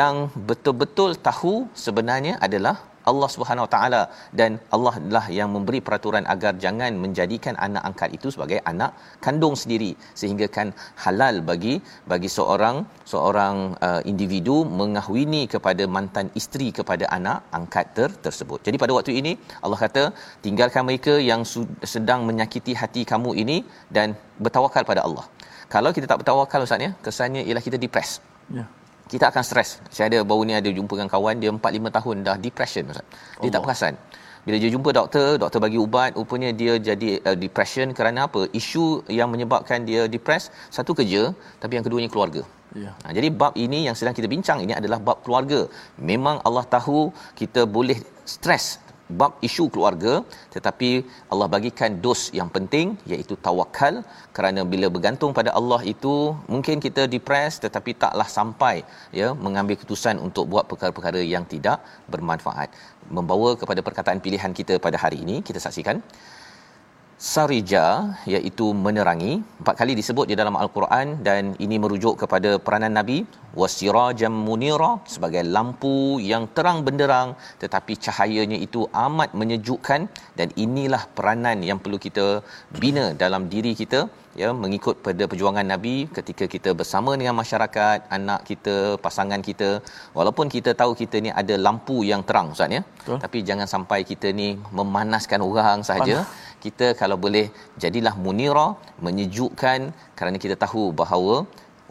yang 0.00 0.16
betul-betul 0.48 1.12
tahu 1.28 1.54
sebenarnya 1.84 2.34
adalah 2.46 2.74
Allah 3.10 3.28
Subhanahu 3.32 3.64
Wa 3.66 3.72
Taala 3.74 4.00
dan 4.38 4.50
Allah 4.76 4.92
lah 5.14 5.24
yang 5.38 5.48
memberi 5.54 5.80
peraturan 5.86 6.24
agar 6.34 6.52
jangan 6.64 6.92
menjadikan 7.04 7.54
anak 7.66 7.82
angkat 7.88 8.10
itu 8.16 8.28
sebagai 8.34 8.58
anak 8.70 8.90
kandung 9.24 9.54
sendiri 9.62 9.90
sehingga 10.20 10.46
kan 10.56 10.70
halal 11.04 11.36
bagi 11.50 11.74
bagi 12.12 12.30
seorang 12.36 12.76
seorang 13.12 13.56
uh, 13.88 14.00
individu 14.12 14.56
mengahwini 14.80 15.42
kepada 15.54 15.86
mantan 15.96 16.30
isteri 16.40 16.68
kepada 16.78 17.06
anak 17.18 17.50
angkat 17.58 17.88
ter, 17.98 18.10
tersebut. 18.26 18.62
Jadi 18.68 18.78
pada 18.84 18.94
waktu 18.98 19.14
ini 19.22 19.34
Allah 19.64 19.80
kata 19.84 20.04
tinggalkan 20.46 20.86
mereka 20.90 21.16
yang 21.30 21.42
sedang 21.94 22.22
menyakiti 22.30 22.74
hati 22.82 23.04
kamu 23.12 23.32
ini 23.44 23.58
dan 23.98 24.14
bertawakal 24.46 24.86
pada 24.92 25.02
Allah. 25.08 25.26
Kalau 25.74 25.90
kita 25.94 26.06
tak 26.10 26.18
bertawakal 26.22 26.62
ustaz 26.66 26.86
ya, 26.86 26.90
kesannya 27.06 27.42
ialah 27.46 27.62
kita 27.68 27.78
depres. 27.84 28.10
Ya. 28.52 28.64
Kita 29.06 29.30
akan 29.30 29.42
stres. 29.46 29.78
Saya 29.94 30.06
ada 30.10 30.18
baru 30.26 30.42
ni 30.42 30.54
ada 30.58 30.66
jumpa 30.66 30.92
dengan 30.98 31.10
kawan 31.10 31.38
dia 31.38 31.50
4 31.54 31.62
5 31.62 31.96
tahun 31.96 32.16
dah 32.26 32.36
depression 32.42 32.90
ustaz. 32.90 33.06
Dia 33.06 33.38
Allah. 33.38 33.52
tak 33.54 33.62
perasan. 33.62 33.94
Bila 34.46 34.56
dia 34.62 34.70
jumpa 34.70 34.90
doktor, 34.94 35.28
doktor 35.42 35.58
bagi 35.58 35.78
ubat, 35.84 36.10
rupanya 36.18 36.50
dia 36.60 36.78
jadi 36.78 37.18
uh, 37.26 37.34
depression 37.34 37.90
kerana 37.98 38.30
apa? 38.30 38.46
Isu 38.60 39.02
yang 39.10 39.26
menyebabkan 39.34 39.82
dia 39.88 40.06
depres 40.06 40.54
satu 40.70 40.94
kerja, 40.94 41.34
tapi 41.62 41.72
yang 41.78 41.84
keduanya 41.86 42.10
keluarga. 42.14 42.42
Ya. 42.82 42.90
Ha, 43.02 43.10
jadi 43.16 43.28
bab 43.40 43.58
ini 43.58 43.90
yang 43.90 43.96
sedang 43.98 44.14
kita 44.14 44.30
bincang 44.30 44.62
ini 44.62 44.74
adalah 44.78 44.98
bab 45.02 45.18
keluarga. 45.26 45.66
Memang 45.98 46.38
Allah 46.46 46.62
tahu 46.62 47.10
kita 47.40 47.66
boleh 47.66 47.98
stres 48.22 48.78
bab 49.20 49.32
isu 49.48 49.64
keluarga 49.74 50.12
tetapi 50.54 50.90
Allah 51.32 51.48
bagikan 51.54 51.90
dos 52.04 52.22
yang 52.38 52.48
penting 52.56 52.86
iaitu 53.12 53.34
tawakal 53.46 53.94
kerana 54.36 54.62
bila 54.72 54.86
bergantung 54.96 55.32
pada 55.38 55.50
Allah 55.58 55.80
itu 55.94 56.14
mungkin 56.54 56.82
kita 56.86 57.04
depres 57.14 57.56
tetapi 57.64 57.92
taklah 58.04 58.28
sampai 58.38 58.76
ya 59.20 59.28
mengambil 59.46 59.78
keputusan 59.80 60.18
untuk 60.26 60.46
buat 60.52 60.66
perkara-perkara 60.70 61.22
yang 61.34 61.46
tidak 61.54 61.78
bermanfaat. 62.14 62.70
Membawa 63.16 63.50
kepada 63.60 63.80
perkataan 63.86 64.18
pilihan 64.24 64.52
kita 64.58 64.76
pada 64.86 64.98
hari 65.04 65.18
ini 65.24 65.38
kita 65.48 65.62
saksikan 65.66 65.98
Sarija 67.24 67.84
iaitu 68.28 68.76
menerangi 68.84 69.40
empat 69.60 69.74
kali 69.80 69.92
disebut 69.96 70.28
di 70.30 70.36
dalam 70.40 70.52
al-Quran 70.62 71.24
dan 71.24 71.56
ini 71.64 71.76
merujuk 71.80 72.20
kepada 72.22 72.50
peranan 72.64 72.92
Nabi 72.92 73.24
wasirajam 73.60 74.34
munira 74.46 75.00
sebagai 75.08 75.40
lampu 75.54 76.20
yang 76.30 76.44
terang 76.52 76.84
benderang 76.84 77.32
tetapi 77.62 77.96
cahayanya 78.04 78.58
itu 78.66 78.84
amat 79.04 79.32
menyejukkan 79.32 80.12
dan 80.36 80.48
inilah 80.64 81.08
peranan 81.16 81.64
yang 81.64 81.80
perlu 81.80 81.96
kita 81.96 82.26
bina 82.82 83.06
dalam 83.16 83.48
diri 83.48 83.72
kita 83.72 84.12
ya 84.40 84.48
mengikut 84.62 84.96
pada 85.06 85.24
perjuangan 85.30 85.66
Nabi 85.72 85.94
ketika 86.16 86.44
kita 86.54 86.70
bersama 86.80 87.10
dengan 87.20 87.34
masyarakat 87.42 87.98
anak 88.16 88.40
kita 88.50 88.74
pasangan 89.04 89.40
kita. 89.48 89.70
Walaupun 90.18 90.46
kita 90.56 90.72
tahu 90.80 90.92
kita 91.02 91.16
ni 91.26 91.30
ada 91.42 91.54
lampu 91.66 91.96
yang 92.10 92.22
terang 92.28 92.48
ustaz 92.54 92.76
ya. 92.76 92.82
Tapi 93.24 93.38
jangan 93.48 93.68
sampai 93.74 94.00
kita 94.10 94.30
ni 94.40 94.48
memanaskan 94.78 95.42
orang 95.50 95.80
saja 95.90 96.18
kita 96.64 96.86
kalau 97.00 97.16
boleh 97.26 97.46
jadilah 97.82 98.14
munira 98.24 98.68
menyejukkan 99.06 99.80
kerana 100.18 100.38
kita 100.44 100.56
tahu 100.64 100.84
bahawa 101.00 101.36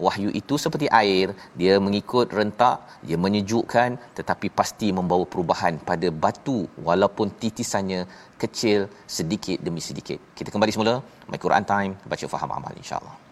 wahyu 0.05 0.29
itu 0.39 0.55
seperti 0.63 0.87
air. 1.01 1.27
Dia 1.59 1.75
mengikut 1.85 2.27
rentak 2.37 2.77
dia 3.07 3.17
menyejukkan 3.25 3.89
tetapi 4.17 4.47
pasti 4.59 4.87
membawa 4.97 5.25
perubahan 5.33 5.75
pada 5.89 6.09
batu 6.23 6.59
walaupun 6.87 7.29
titisannya 7.41 8.01
kecil 8.35 8.91
sedikit 9.07 9.57
demi 9.63 9.79
sedikit. 9.79 10.19
Kita 10.37 10.51
kembali 10.53 10.71
semula. 10.71 10.99
My 11.31 11.39
Quran 11.39 11.63
time. 11.63 11.93
Baca 12.05 12.25
faham 12.27 12.51
amal 12.51 12.73
insyaallah 12.75 13.24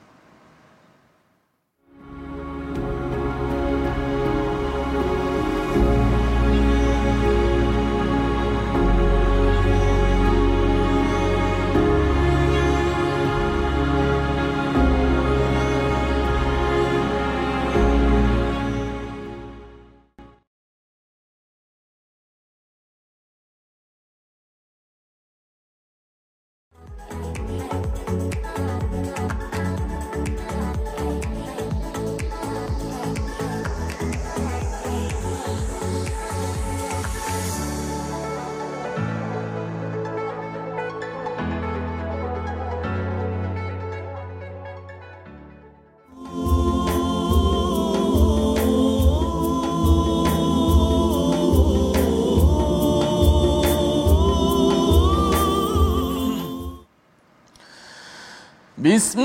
بسم 58.92 59.20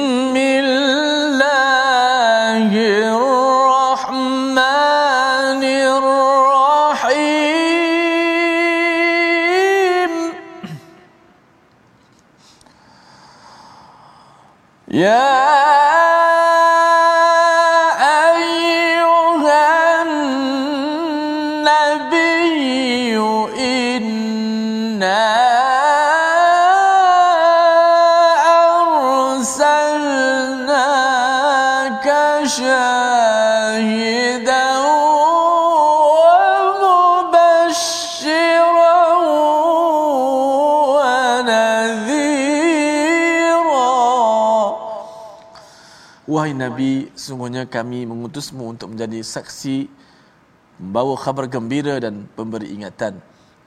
Nabi, 46.79 47.11
sungguhnya 47.19 47.67
kami 47.67 48.07
mengutusmu 48.07 48.71
untuk 48.71 48.95
menjadi 48.95 49.19
saksi, 49.19 49.91
membawa 50.79 51.19
khabar 51.19 51.51
gembira 51.51 51.99
dan 51.99 52.31
pemberi 52.39 52.71
ingatan. 52.71 53.19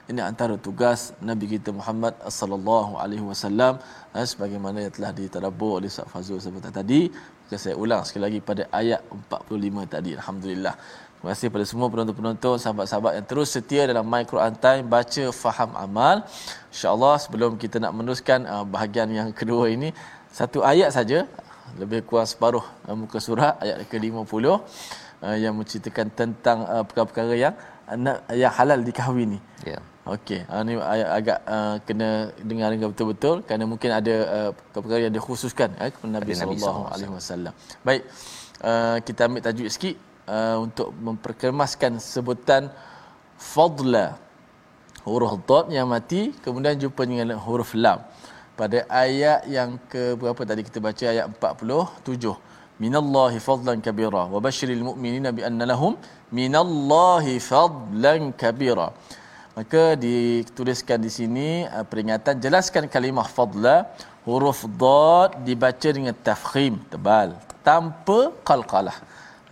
Ini 0.08 0.24
antara 0.24 0.56
tugas 0.56 1.12
Nabi 1.20 1.44
kita 1.44 1.76
Muhammad 1.76 2.16
sallallahu 2.24 2.96
alaihi 2.96 3.20
wasallam 3.20 3.76
eh, 4.16 4.24
sebagaimana 4.24 4.88
yang 4.88 4.94
telah 4.96 5.12
ditadabbur 5.12 5.84
oleh 5.84 5.92
Ustaz 5.92 6.08
Fazul 6.08 6.40
sebentar 6.40 6.72
tadi. 6.72 7.12
Maka 7.12 7.60
saya 7.60 7.76
ulang 7.76 8.00
sekali 8.08 8.22
lagi 8.32 8.40
pada 8.40 8.64
ayat 8.72 9.04
45 9.28 9.92
tadi. 9.92 10.10
Alhamdulillah. 10.16 10.74
Terima 10.80 11.28
kasih 11.36 11.46
kepada 11.52 11.66
semua 11.68 11.92
penonton-penonton, 11.92 12.56
sahabat-sahabat 12.64 13.12
yang 13.20 13.26
terus 13.28 13.52
setia 13.52 13.84
dalam 13.84 14.08
My 14.08 14.24
Quran 14.24 14.56
Time 14.56 14.88
baca 14.88 15.24
faham 15.36 15.76
amal. 15.76 16.24
Insya-Allah 16.72 17.20
sebelum 17.20 17.60
kita 17.60 17.76
nak 17.76 17.92
meneruskan 17.92 18.48
uh, 18.48 18.64
bahagian 18.64 19.12
yang 19.12 19.28
kedua 19.36 19.68
ini, 19.68 19.92
satu 20.32 20.64
ayat 20.64 20.96
saja 20.96 21.28
lebih 21.80 22.04
kurang 22.08 22.28
separuh 22.28 22.64
uh, 22.88 22.96
muka 22.96 23.18
surah 23.20 23.56
ayat 23.62 23.88
ke-50 23.88 24.44
uh, 24.48 24.58
yang 25.38 25.54
menceritakan 25.56 26.06
tentang 26.12 26.64
uh, 26.66 26.82
perkara-perkara 26.84 27.34
yang 27.38 27.54
uh, 27.88 28.18
yang 28.34 28.52
halal 28.52 28.80
dikahwini. 28.80 29.40
Ya. 29.64 29.78
Yeah. 29.78 29.82
Okey, 30.02 30.42
uh, 30.50 30.66
ni 30.66 30.74
ayat 30.74 31.08
agak 31.14 31.38
uh, 31.46 31.76
kena 31.86 32.34
dengar 32.42 32.74
dengan 32.74 32.90
betul-betul 32.90 33.46
kerana 33.46 33.70
mungkin 33.70 33.90
ada 33.94 34.14
uh, 34.36 34.50
perkara 34.74 35.06
yang 35.06 35.14
dikhususkan 35.14 35.78
eh, 35.78 35.94
kepada 35.94 36.10
Nabi 36.18 36.34
sallallahu 36.34 36.82
alaihi 36.90 37.12
wasallam. 37.14 37.54
Baik, 37.86 38.02
uh, 38.66 38.98
kita 39.06 39.30
ambil 39.30 39.46
tajuk 39.46 39.70
sikit 39.70 39.94
uh, 40.26 40.58
untuk 40.58 40.90
memperkemaskan 40.90 42.02
sebutan 42.02 42.74
fadla 43.38 44.18
huruf 45.06 45.38
dad 45.46 45.70
yang 45.70 45.86
mati 45.86 46.34
kemudian 46.42 46.74
jumpa 46.78 47.02
dengan 47.06 47.38
huruf 47.38 47.70
lam 47.78 48.02
pada 48.60 48.78
ayat 49.04 49.40
yang 49.56 49.70
ke 49.92 50.02
berapa 50.20 50.42
tadi 50.50 50.62
kita 50.68 50.78
baca? 50.86 51.04
Ayat 51.14 51.26
47 51.32 52.52
minallahi 52.82 53.38
fadlan 53.48 53.78
kabira. 53.86 54.22
Wa 54.34 54.40
basyiril 54.46 54.84
mu'minina 54.88 55.30
bi 55.36 55.42
anna 55.48 55.64
lahum 55.72 55.94
minallahi 56.38 57.34
fadlan 57.50 58.22
kabira. 58.42 58.88
Maka 59.56 59.82
dituliskan 60.04 60.98
di 61.06 61.10
sini 61.18 61.48
uh, 61.68 61.84
peringatan 61.90 62.34
jelaskan 62.44 62.84
kalimah 62.94 63.28
fadla 63.36 63.76
huruf 64.26 64.60
dad 64.82 65.30
dibaca 65.46 65.88
dengan 65.96 66.14
tafkhim 66.28 66.74
tebal 66.92 67.30
tanpa 67.66 68.18
qalqalah. 68.50 68.96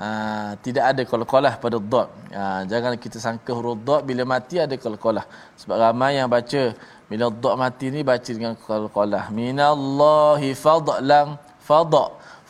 Uh, 0.01 0.53
tidak 0.65 0.85
ada 0.91 1.03
qalqalah 1.13 1.53
pada 1.65 1.77
dot. 1.93 2.09
Uh, 2.41 2.61
jangan 2.71 2.97
kita 3.05 3.19
sangka 3.25 3.53
huruf 3.59 3.77
dot 3.89 4.03
bila 4.09 4.25
mati 4.33 4.57
ada 4.67 4.77
qalqalah. 4.85 5.25
Sebab 5.61 5.77
ramai 5.85 6.13
yang 6.19 6.29
baca 6.37 6.63
bila 7.11 7.27
dot 7.43 7.55
mati 7.63 7.87
ni 7.95 8.01
baca 8.11 8.31
dengan 8.39 8.55
qalqalah. 8.67 9.25
Minallahi 9.39 10.49
fadlan 10.65 11.29
fadha 11.69 12.05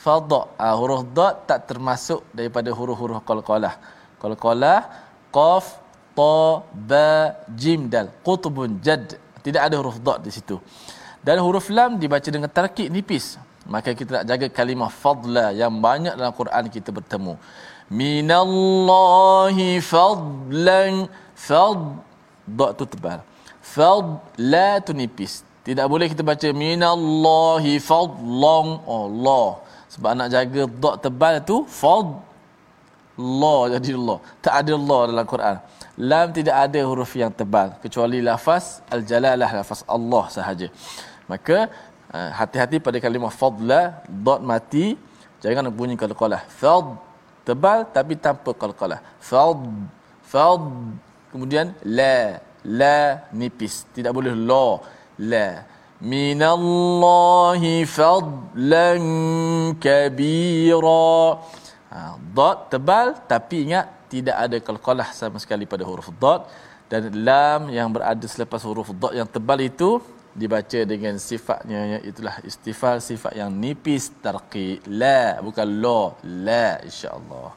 fadha. 0.05 0.41
Uh, 0.65 0.75
huruf 0.81 1.03
dot 1.19 1.35
tak 1.49 1.61
termasuk 1.71 2.21
daripada 2.39 2.71
huruf-huruf 2.79 3.25
qalqalah. 3.31 3.75
Qalqalah 4.23 4.81
qaf 5.37 5.67
ta 6.19 6.39
ba 6.91 7.09
jim 7.63 7.89
dal 7.93 8.09
qutbun 8.27 8.71
jad. 8.87 9.07
Tidak 9.47 9.63
ada 9.67 9.75
huruf 9.81 9.97
dot 10.07 10.19
di 10.27 10.31
situ. 10.37 10.57
Dan 11.27 11.37
huruf 11.45 11.67
lam 11.77 11.97
dibaca 12.03 12.29
dengan 12.35 12.51
tarkik 12.59 12.89
nipis 12.97 13.27
maka 13.75 13.91
kita 13.99 14.11
nak 14.17 14.25
jaga 14.31 14.47
kalimah 14.59 14.91
fadla 15.03 15.47
yang 15.61 15.75
banyak 15.87 16.15
dalam 16.19 16.33
Quran 16.41 16.65
kita 16.77 16.91
bertemu 16.99 17.35
minallahi 18.01 19.69
fadlan 19.93 20.95
fad 21.47 21.81
dot 22.59 22.71
tu 22.81 22.85
tebal 22.93 23.21
fad 23.75 24.07
la 24.53 24.71
tu 24.87 24.93
nipis 25.01 25.35
tidak 25.69 25.87
boleh 25.93 26.07
kita 26.13 26.23
baca 26.31 26.49
minallahi 26.65 27.73
fadlan 27.91 28.69
Allah 28.99 29.49
sebab 29.93 30.11
nak 30.19 30.29
jaga 30.35 30.63
dot 30.83 30.97
tebal 31.05 31.37
tu 31.51 31.57
fad 31.81 32.09
Allah 33.21 33.61
jadi 33.75 33.91
Allah 34.01 34.19
tak 34.45 34.55
ada 34.61 34.73
Allah 34.81 35.01
dalam 35.13 35.27
Quran. 35.35 35.57
Lam 36.11 36.29
tidak 36.37 36.57
ada 36.65 36.81
huruf 36.89 37.13
yang 37.23 37.33
tebal 37.41 37.69
kecuali 37.83 38.19
lafaz 38.29 38.67
al-jalalah 38.95 39.51
lafaz 39.61 39.81
Allah 39.97 40.25
sahaja. 40.37 40.69
Maka 41.33 41.57
Ah, 42.11 42.31
hati-hati 42.43 42.83
pada 42.87 42.99
kalimah 43.05 43.31
fadla 43.41 44.03
dot 44.27 44.43
mati. 44.51 44.87
Jangan 45.43 45.71
bunyi 45.79 45.95
qalqalah 46.01 46.43
fad 46.61 46.87
tebal 47.47 47.87
tapi 47.97 48.15
tanpa 48.25 48.51
qalqalah 48.63 48.99
fad 49.29 49.63
fad 50.33 50.65
kemudian 51.31 51.67
la 51.99 52.43
la 52.65 53.31
nipis. 53.33 53.89
Tidak 53.97 54.13
boleh 54.13 54.35
la. 54.35 54.69
La. 55.33 55.49
Minallahi 56.01 57.73
fadlan 57.85 59.05
kabira. 59.85 61.17
Ha, 61.91 61.99
dot 62.37 62.71
tebal 62.73 63.19
tapi 63.27 63.67
ingat 63.67 63.87
tidak 64.13 64.37
ada 64.45 64.57
qalqalah 64.63 65.09
sama 65.11 65.39
sekali 65.43 65.65
pada 65.73 65.85
huruf 65.89 66.09
dot. 66.23 66.47
Dan 66.91 67.03
lam 67.27 67.71
yang 67.71 67.89
berada 67.95 68.27
selepas 68.27 68.63
huruf 68.69 68.91
dot 69.03 69.13
yang 69.19 69.29
tebal 69.29 69.61
itu 69.63 69.91
dibaca 70.31 70.81
dengan 70.93 71.19
sifatnya 71.19 71.99
itulah 72.11 72.39
istifal 72.47 72.97
sifat 73.03 73.33
yang 73.41 73.51
nipis 73.63 74.05
tarqi. 74.25 74.69
La 75.01 75.41
bukan 75.47 75.69
la. 75.83 76.03
La 76.47 76.69
insyaallah. 76.89 77.49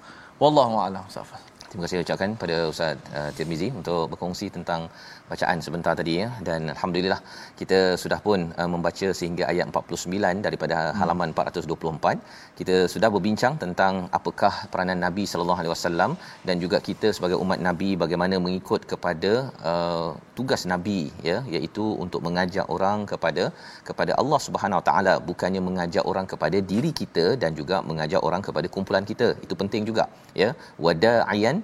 Wallahu 0.42 0.76
a'lam 0.84 1.06
safal 1.16 1.43
terima 1.74 1.86
kasih 1.86 2.06
ucapkan 2.06 2.32
pada 2.42 2.56
ustaz 2.72 2.98
uh, 3.20 3.30
Tirmizi 3.36 3.68
untuk 3.80 4.02
berkongsi 4.12 4.48
tentang 4.56 4.82
bacaan 5.30 5.58
sebentar 5.66 5.94
tadi 6.00 6.14
ya. 6.22 6.28
Dan 6.48 6.70
alhamdulillah 6.74 7.18
kita 7.60 7.80
sudah 8.02 8.20
pun 8.26 8.40
uh, 8.62 8.70
membaca 8.74 9.08
sehingga 9.20 9.44
ayat 9.52 9.74
49 9.74 10.46
daripada 10.46 10.78
hmm. 10.80 10.98
halaman 11.00 11.30
424 11.38 12.60
kita 12.60 12.76
sudah 12.94 13.10
berbincang 13.16 13.56
tentang 13.64 13.94
apakah 14.18 14.54
peranan 14.74 15.02
Nabi 15.06 15.26
sallallahu 15.32 15.62
alaihi 15.62 15.74
wasallam 15.74 16.14
dan 16.50 16.62
juga 16.64 16.78
kita 16.90 17.10
sebagai 17.18 17.40
umat 17.46 17.60
Nabi 17.70 17.90
bagaimana 18.04 18.38
mengikut 18.46 18.86
kepada 18.92 19.34
uh, 19.72 20.10
tugas 20.38 20.64
Nabi 20.74 21.00
ya 21.30 21.40
iaitu 21.56 21.88
untuk 22.06 22.22
mengajak 22.28 22.70
orang 22.78 23.10
kepada 23.14 23.46
kepada 23.90 24.14
Allah 24.22 24.42
Subhanahu 24.48 24.82
Wa 24.82 24.86
Taala. 24.92 25.16
Bukannya 25.32 25.64
mengajak 25.70 26.06
orang 26.14 26.30
kepada 26.36 26.60
diri 26.74 26.94
kita 27.02 27.26
dan 27.44 27.58
juga 27.62 27.82
mengajak 27.90 28.22
orang 28.30 28.46
kepada 28.50 28.70
kumpulan 28.78 29.06
kita. 29.14 29.30
Itu 29.48 29.58
penting 29.64 29.84
juga 29.90 30.06
ya. 30.44 30.52
Wada'iyan 30.86 31.63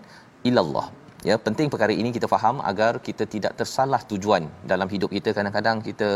ilallah 0.50 0.88
ya 1.28 1.36
penting 1.46 1.68
perkara 1.74 1.94
ini 2.02 2.10
kita 2.16 2.28
faham 2.34 2.56
agar 2.72 2.92
kita 3.08 3.24
tidak 3.34 3.54
tersalah 3.60 4.00
tujuan 4.12 4.44
dalam 4.72 4.88
hidup 4.94 5.10
kita 5.18 5.30
kadang-kadang 5.38 5.78
kita 5.88 6.10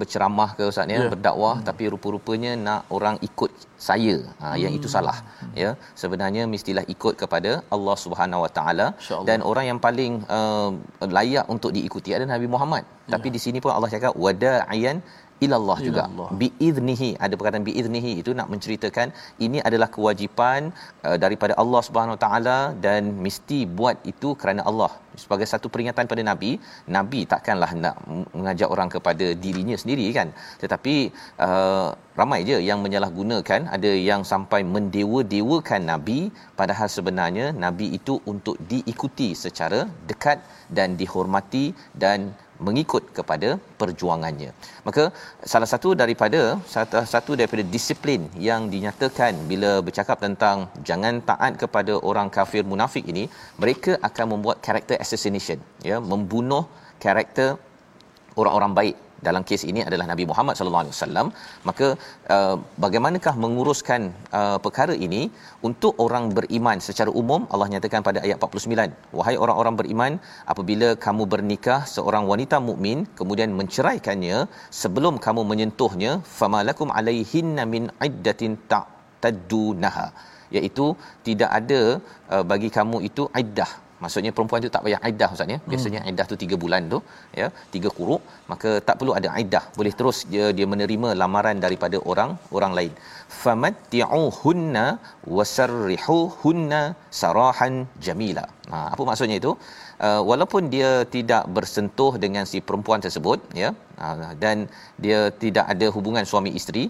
berceramah 0.00 0.50
ke 0.58 0.64
ustaz 0.72 0.92
ya 0.94 0.98
yeah. 0.98 1.10
berdakwah 1.12 1.54
hmm. 1.56 1.66
tapi 1.68 1.84
rupa-rupanya 1.94 2.52
nak 2.66 2.82
orang 2.96 3.16
ikut 3.28 3.52
saya 3.88 4.16
ha 4.42 4.48
hmm. 4.52 4.58
yang 4.64 4.72
itu 4.78 4.88
salah 4.96 5.16
hmm. 5.24 5.54
ya 5.62 5.70
sebenarnya 6.02 6.44
mestilah 6.54 6.84
ikut 6.94 7.16
kepada 7.22 7.52
Allah 7.76 7.96
Subhanahu 8.04 8.44
Wa 8.44 8.50
Taala 8.58 8.86
dan 9.28 9.40
orang 9.50 9.66
yang 9.70 9.80
paling 9.86 10.12
uh, 10.38 10.70
layak 11.18 11.48
untuk 11.56 11.72
diikuti 11.76 12.12
adalah 12.16 12.32
Nabi 12.36 12.48
Muhammad 12.54 12.84
yeah. 12.84 13.12
tapi 13.16 13.30
di 13.36 13.42
sini 13.46 13.60
pun 13.64 13.72
Allah 13.76 13.92
cakap 13.96 14.14
wada'iyan 14.26 14.98
ilallah 15.46 15.78
juga. 15.86 16.04
Biiznihi 16.40 17.10
ada 17.24 17.34
perkataan 17.38 17.66
biiznihi 17.68 18.12
itu 18.22 18.32
nak 18.38 18.48
menceritakan 18.52 19.08
ini 19.46 19.58
adalah 19.68 19.88
kewajipan 19.96 20.60
uh, 21.06 21.16
daripada 21.24 21.54
Allah 21.62 21.82
Subhanahu 21.88 22.18
taala 22.24 22.58
dan 22.86 23.12
mesti 23.26 23.60
buat 23.78 23.98
itu 24.12 24.30
kerana 24.42 24.64
Allah. 24.72 24.92
Sebagai 25.22 25.46
satu 25.52 25.66
peringatan 25.72 26.08
pada 26.10 26.22
nabi 26.30 26.50
nabi 26.96 27.20
takkanlah 27.32 27.70
nak 27.84 27.96
mengajak 28.36 28.68
orang 28.74 28.90
kepada 28.94 29.26
dirinya 29.44 29.76
sendiri 29.82 30.06
kan? 30.18 30.28
Tetapi 30.62 30.94
uh, 31.46 31.88
ramai 32.20 32.40
je 32.48 32.58
yang 32.68 32.80
menyalahgunakan. 32.84 33.60
Ada 33.76 33.90
yang 34.10 34.22
sampai 34.32 34.60
mendewa-dewakan 34.74 35.82
nabi. 35.92 36.20
Padahal 36.60 36.88
sebenarnya 36.96 37.46
nabi 37.64 37.86
itu 37.98 38.16
untuk 38.32 38.56
diikuti 38.72 39.28
secara 39.44 39.80
dekat 40.10 40.40
dan 40.78 40.96
dihormati 41.00 41.66
dan 42.04 42.32
mengikut 42.68 43.04
kepada 43.18 43.48
perjuangannya. 43.80 44.50
Maka 44.86 45.04
salah 45.52 45.68
satu 45.72 45.88
daripada 46.02 46.40
salah 46.72 47.08
satu 47.14 47.32
daripada 47.40 47.64
disiplin 47.74 48.22
yang 48.48 48.70
dinyatakan 48.74 49.32
bila 49.50 49.72
bercakap 49.86 50.18
tentang 50.26 50.68
jangan 50.88 51.20
taat 51.30 51.54
kepada 51.62 51.94
orang 52.10 52.30
kafir 52.36 52.62
munafik 52.72 53.06
ini, 53.12 53.24
mereka 53.62 53.94
akan 54.08 54.26
membuat 54.34 54.58
character 54.66 54.96
assassination, 55.04 55.58
ya, 55.90 55.98
membunuh 56.12 56.64
karakter 57.06 57.48
orang-orang 58.40 58.72
baik 58.80 58.96
dalam 59.26 59.42
kes 59.48 59.62
ini 59.70 59.80
adalah 59.88 60.06
Nabi 60.12 60.24
Muhammad 60.30 60.54
sallallahu 60.58 60.84
alaihi 60.84 60.96
wasallam. 60.96 61.26
Maka 61.68 61.88
uh, 62.36 62.56
bagaimanakah 62.84 63.34
menguruskan 63.44 64.02
uh, 64.40 64.58
perkara 64.64 64.94
ini 65.06 65.22
untuk 65.68 65.94
orang 66.04 66.26
beriman? 66.38 66.78
Secara 66.88 67.10
umum 67.22 67.42
Allah 67.52 67.68
nyatakan 67.74 68.02
pada 68.08 68.20
ayat 68.26 68.38
49 68.48 69.18
wahai 69.18 69.36
orang-orang 69.44 69.76
beriman 69.80 70.12
apabila 70.54 70.88
kamu 71.06 71.26
bernikah 71.34 71.80
seorang 71.94 72.26
wanita 72.32 72.58
mukmin 72.68 72.98
kemudian 73.20 73.52
menceraikannya 73.60 74.38
sebelum 74.82 75.16
kamu 75.26 75.44
menyentuhnya 75.52 76.12
famalakum 76.40 76.90
alaihinna 76.98 77.64
min 77.74 77.86
iddatin 78.08 78.54
ta'tadunaha. 78.72 80.06
Iaitu 80.56 80.86
tidak 81.26 81.50
ada 81.60 81.82
uh, 82.34 82.44
bagi 82.52 82.68
kamu 82.78 82.96
itu 83.08 83.24
iddah 83.42 83.70
maksudnya 84.04 84.30
perempuan 84.36 84.60
tu 84.64 84.70
tak 84.76 84.82
payah 84.86 85.00
iddah 85.10 85.28
ustaz 85.34 85.52
ya? 85.54 85.58
Biasanya 85.70 86.00
hmm. 86.02 86.10
iddah 86.10 86.26
tu 86.30 86.36
3 86.44 86.62
bulan 86.62 86.82
tu 86.94 86.98
ya 87.40 87.48
3 87.76 87.96
kuruk 87.98 88.22
maka 88.52 88.70
tak 88.88 88.96
perlu 89.00 89.12
ada 89.18 89.28
iddah 89.42 89.64
boleh 89.78 89.92
terus 90.00 90.18
dia 90.32 90.46
dia 90.58 90.66
menerima 90.72 91.10
lamaran 91.22 91.58
daripada 91.64 91.98
orang 92.12 92.32
orang 92.58 92.74
lain. 92.78 92.92
Famatti'uhunna 93.42 94.86
wasarrihuhunna 95.36 96.82
sarahan 97.20 97.74
jamila. 98.06 98.44
Ha 98.72 98.78
apa 98.94 99.02
maksudnya 99.10 99.38
itu 99.42 99.52
uh, 100.08 100.22
walaupun 100.30 100.62
dia 100.74 100.90
tidak 101.14 101.44
bersentuh 101.56 102.12
dengan 102.24 102.44
si 102.50 102.58
perempuan 102.68 103.00
tersebut 103.06 103.38
ya 103.62 103.70
uh, 104.06 104.32
dan 104.42 104.66
dia 105.04 105.20
tidak 105.42 105.64
ada 105.74 105.86
hubungan 105.96 106.24
suami 106.32 106.50
isteri 106.58 106.84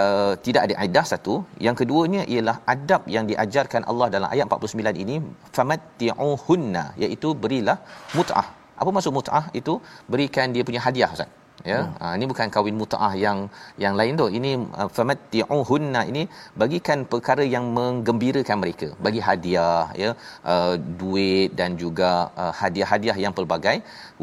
uh, 0.00 0.32
tidak 0.46 0.62
ada 0.68 0.74
iddah 0.86 1.06
satu. 1.12 1.34
Yang 1.66 1.76
keduanya 1.82 2.22
ialah 2.34 2.56
adab 2.74 3.02
yang 3.16 3.26
diajarkan 3.30 3.84
Allah 3.90 4.08
dalam 4.14 4.28
ayat 4.34 4.46
49 4.52 5.04
ini 5.04 5.16
famatti'uhunna 5.56 6.84
iaitu 7.04 7.30
berilah 7.44 7.78
mut'ah. 8.18 8.46
Apa 8.80 8.90
maksud 8.94 9.12
mut'ah 9.18 9.44
itu? 9.60 9.74
Berikan 10.12 10.54
dia 10.54 10.62
punya 10.68 10.82
hadiah 10.86 11.10
ustaz 11.16 11.30
ya. 11.70 11.80
Hmm. 11.80 11.96
ha, 12.00 12.12
ini 12.18 12.24
bukan 12.32 12.48
kahwin 12.54 12.76
mutaah 12.82 13.12
yang 13.24 13.38
yang 13.84 13.94
lain 14.00 14.12
tu. 14.20 14.26
Ini 14.38 14.50
uh, 14.80 14.88
famatti'uhunna 14.96 16.02
ini 16.12 16.22
bagikan 16.62 17.00
perkara 17.12 17.44
yang 17.54 17.66
menggembirakan 17.78 18.58
mereka. 18.62 18.88
Bagi 19.06 19.20
hadiah 19.28 19.86
ya. 20.02 20.10
Uh, 20.52 20.74
duit 21.02 21.50
dan 21.60 21.70
juga 21.82 22.10
uh, 22.42 22.52
hadiah-hadiah 22.60 23.16
yang 23.24 23.34
pelbagai. 23.38 23.76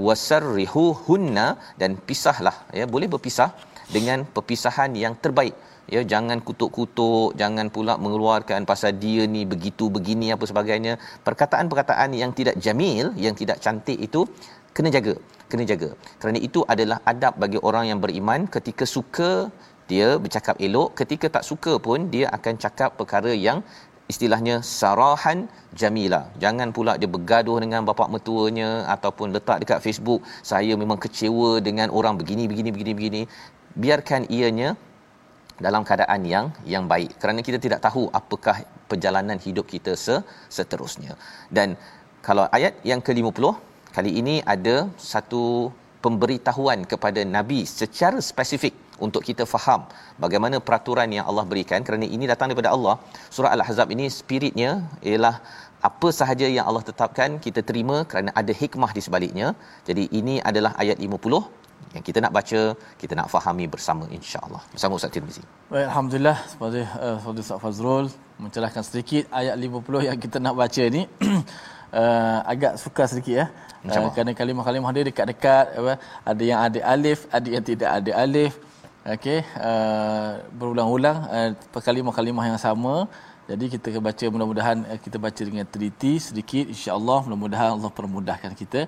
Wasarrihuhunna 0.07 1.47
dan 1.83 1.93
pisahlah 2.09 2.57
ya. 2.79 2.87
Boleh 2.95 3.09
berpisah 3.15 3.49
dengan 3.95 4.19
perpisahan 4.35 4.91
yang 5.05 5.15
terbaik. 5.25 5.55
Ya 5.93 6.01
jangan 6.11 6.37
kutuk-kutuk 6.47 7.37
jangan 7.41 7.67
pula 7.75 7.93
mengeluarkan 8.03 8.65
pasal 8.69 8.91
dia 9.03 9.23
ni 9.33 9.41
begitu 9.53 9.85
begini 9.97 10.33
apa 10.35 10.45
sebagainya. 10.51 10.93
Perkataan-perkataan 11.27 12.09
yang 12.21 12.31
tidak 12.39 12.55
jamil 12.65 13.13
yang 13.25 13.37
tidak 13.41 13.61
cantik 13.65 13.99
itu 14.07 14.21
kena 14.75 14.91
jaga 14.97 15.15
kena 15.51 15.63
jaga. 15.71 15.89
Kerana 16.21 16.39
itu 16.47 16.59
adalah 16.73 16.97
adab 17.11 17.33
bagi 17.43 17.59
orang 17.69 17.85
yang 17.91 17.99
beriman. 18.03 18.49
Ketika 18.55 18.85
suka 18.95 19.31
dia 19.89 20.07
bercakap 20.23 20.55
elok. 20.67 20.89
Ketika 20.99 21.27
tak 21.35 21.43
suka 21.49 21.73
pun 21.87 22.09
dia 22.13 22.27
akan 22.37 22.53
cakap 22.63 22.97
perkara 22.99 23.33
yang 23.47 23.59
istilahnya 24.11 24.55
sarahan 24.61 25.39
jamila 25.81 26.19
jangan 26.43 26.69
pula 26.75 26.93
dia 27.01 27.09
bergaduh 27.13 27.57
dengan 27.63 27.81
bapa 27.89 28.05
mertuanya 28.13 28.85
ataupun 28.95 29.33
letak 29.35 29.57
dekat 29.65 29.79
Facebook 29.85 30.21
saya 30.45 30.77
memang 30.81 30.99
kecewa 31.05 31.57
dengan 31.67 31.89
orang 31.99 32.15
begini 32.21 32.45
begini 32.51 32.69
begini 32.75 32.93
begini. 32.99 33.21
Biarkan 33.83 34.29
ianya 34.37 34.69
dalam 35.65 35.81
keadaan 35.87 36.21
yang 36.33 36.45
yang 36.73 36.85
baik. 36.93 37.11
Kerana 37.21 37.39
kita 37.47 37.59
tidak 37.65 37.79
tahu 37.87 38.03
apakah 38.19 38.57
perjalanan 38.91 39.37
hidup 39.45 39.65
kita 39.73 39.93
seterusnya. 40.57 41.13
Dan 41.57 41.77
kalau 42.27 42.45
ayat 42.57 42.73
yang 42.89 43.01
ke-50 43.05 43.74
kali 43.95 44.11
ini 44.21 44.35
ada 44.53 44.75
satu 45.11 45.43
pemberitahuan 46.05 46.79
kepada 46.91 47.21
nabi 47.35 47.59
secara 47.79 48.19
spesifik 48.29 48.73
untuk 49.05 49.21
kita 49.27 49.43
faham 49.53 49.81
bagaimana 50.23 50.57
peraturan 50.67 51.09
yang 51.17 51.25
Allah 51.29 51.45
berikan. 51.51 51.79
Kerana 51.87 52.05
ini 52.15 52.25
datang 52.31 52.49
daripada 52.51 52.71
Allah. 52.75 52.95
Surah 53.35 53.51
al-ahzab 53.55 53.89
ini 53.95 54.07
spiritnya 54.19 54.71
ialah 55.09 55.35
apa 55.89 56.09
sahaja 56.19 56.47
yang 56.57 56.65
Allah 56.69 56.83
tetapkan 56.89 57.29
kita 57.45 57.61
terima 57.69 57.97
kerana 58.11 58.29
ada 58.41 58.53
hikmah 58.61 58.91
di 58.97 59.01
sebaliknya. 59.07 59.47
Jadi 59.89 60.05
ini 60.19 60.35
adalah 60.49 60.73
ayat 60.83 60.99
50 61.07 61.41
yang 61.95 62.03
kita 62.07 62.19
nak 62.23 62.33
baca 62.37 62.61
kita 63.01 63.13
nak 63.19 63.27
fahami 63.33 63.65
bersama 63.73 64.05
insya-Allah. 64.17 64.61
Bersama 64.75 64.99
Ustaz 64.99 65.11
Tirmizi. 65.15 65.43
Baik 65.71 65.85
alhamdulillah. 65.91 66.37
Seperti 66.51 66.81
uh, 67.07 67.41
Ustaz 67.43 67.59
Fazrul 67.63 68.07
mencerahkan 68.43 68.83
sedikit 68.89 69.23
ayat 69.41 69.55
50 69.67 70.07
yang 70.09 70.17
kita 70.25 70.37
nak 70.45 70.55
baca 70.61 70.83
ni 70.97 71.03
uh, 71.99 72.39
agak 72.53 72.73
suka 72.83 73.03
sedikit 73.11 73.35
ya. 73.41 73.47
Uh, 73.85 74.11
kerana 74.15 74.31
kalimah-kalimah 74.39 74.91
dia 74.95 75.03
dekat-dekat 75.09 75.65
apa 75.79 75.93
ada 76.31 76.43
yang 76.51 76.59
ada 76.67 76.79
alif, 76.93 77.19
ada 77.37 77.49
yang 77.55 77.63
tidak 77.69 77.89
ada 77.97 78.11
alif. 78.23 78.53
Okey, 79.15 79.39
uh, 79.69 80.31
berulang-ulang 80.59 81.17
uh, 81.35 81.81
kalimah-kalimah 81.87 82.45
yang 82.51 82.59
sama. 82.67 82.95
Jadi 83.49 83.65
kita 83.73 84.01
baca 84.07 84.25
mudah-mudahan 84.33 84.77
uh, 84.91 84.99
kita 85.05 85.17
baca 85.25 85.41
dengan 85.49 85.65
teliti 85.73 86.13
sedikit 86.27 86.65
insya-Allah 86.75 87.19
mudah-mudahan 87.25 87.69
Allah 87.77 87.91
permudahkan 87.99 88.53
kita. 88.61 88.83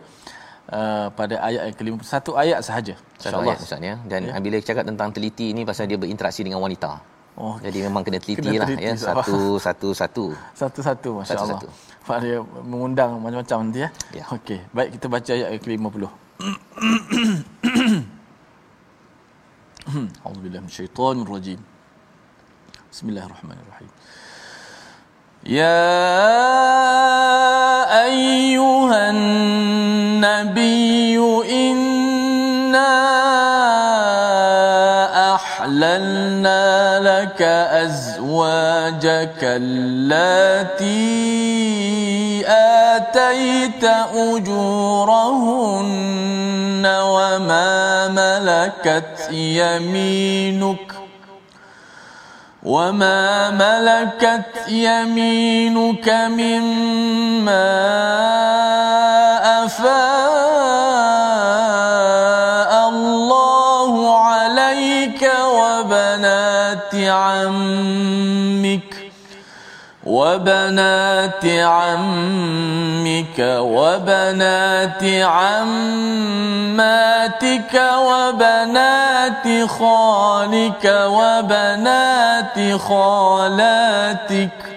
Uh, 0.77 1.07
pada 1.19 1.36
ayat 1.47 1.62
yang 1.67 1.77
kelima 1.79 1.97
satu 2.03 2.31
ayat 2.41 2.60
sahaja 2.60 2.93
insyaallah 3.17 3.55
ustaz 3.55 3.79
ya 3.89 3.95
dan 4.12 4.21
ya. 4.27 4.39
bila 4.45 4.60
cakap 4.69 4.83
tentang 4.89 5.15
teliti 5.15 5.45
ini 5.55 5.62
pasal 5.69 5.88
dia 5.88 5.95
berinteraksi 5.95 6.43
dengan 6.43 6.60
wanita 6.60 6.89
oh 7.37 7.57
jadi 7.64 7.88
memang 7.88 8.02
kena 8.05 8.18
teliti 8.20 8.42
kena 8.42 8.64
lah 8.64 8.68
ya 8.76 8.92
satu 8.96 9.57
satu 9.57 9.88
satu 9.96 10.24
satu 10.52 10.81
satu 10.83 11.11
masyaallah 11.22 11.61
Pak 12.02 12.18
dia 12.18 12.42
mengundang 12.66 13.22
macam-macam 13.22 13.59
nanti 13.62 13.87
ya, 13.87 13.90
ya. 14.11 14.24
okey 14.35 14.59
baik 14.74 14.98
kita 14.98 15.07
baca 15.07 15.31
ayat 15.31 15.55
yang 15.55 15.62
kelima 15.62 15.88
puluh 15.88 16.11
A'udzubillahi 20.22 20.62
minasyaitonir 20.66 21.26
rajim 21.26 21.61
Bismillahirrahmanirrahim 22.90 23.90
يا 25.42 25.83
ايها 28.07 29.11
النبي 29.11 31.18
انا 31.42 32.94
احللنا 35.35 36.62
لك 37.17 37.41
أزواجك 37.86 39.41
اللاتي 39.41 40.88
آتيت 42.47 43.84
أجورهن 44.13 45.58
وما 46.86 48.08
ملكت 48.08 49.30
يمينك 49.32 50.93
وما 52.63 53.49
ملكت 53.49 54.67
يمينك 54.67 56.10
مما 56.10 57.67
افاء 59.65 60.46
عمك 67.08 68.96
وبنات 70.06 71.46
عمك 71.46 73.39
وبنات 73.60 75.04
عماتك 75.24 76.82
وبنات 77.98 79.70
خالك 79.70 80.86
وبنات 81.08 82.78
خالاتك 82.80 84.76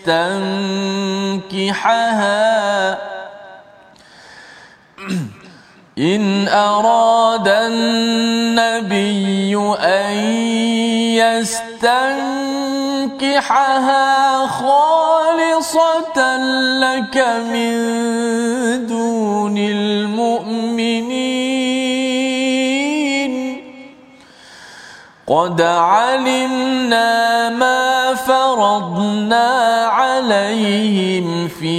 يستنكحها 0.07 0.47
إن 5.99 6.49
أراد 6.49 7.49
النبي 7.49 8.97
أن 9.81 10.15
يستنكحها 11.21 11.66
خالصة 14.47 16.19
لك 16.81 17.17
من 17.53 17.77
دون 18.87 19.59
المؤمنين. 19.59 21.37
قد 25.27 25.59
علمنا 25.61 27.51
ما 27.51 28.15
فرضنا 28.15 29.87
عليهم 29.87 31.49
في 31.49 31.77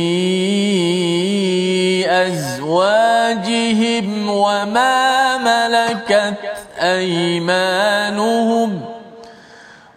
أزواجهم 2.28 4.30
وما 4.30 5.38
ملكت 5.38 6.36
أيمانهم. 6.80 8.97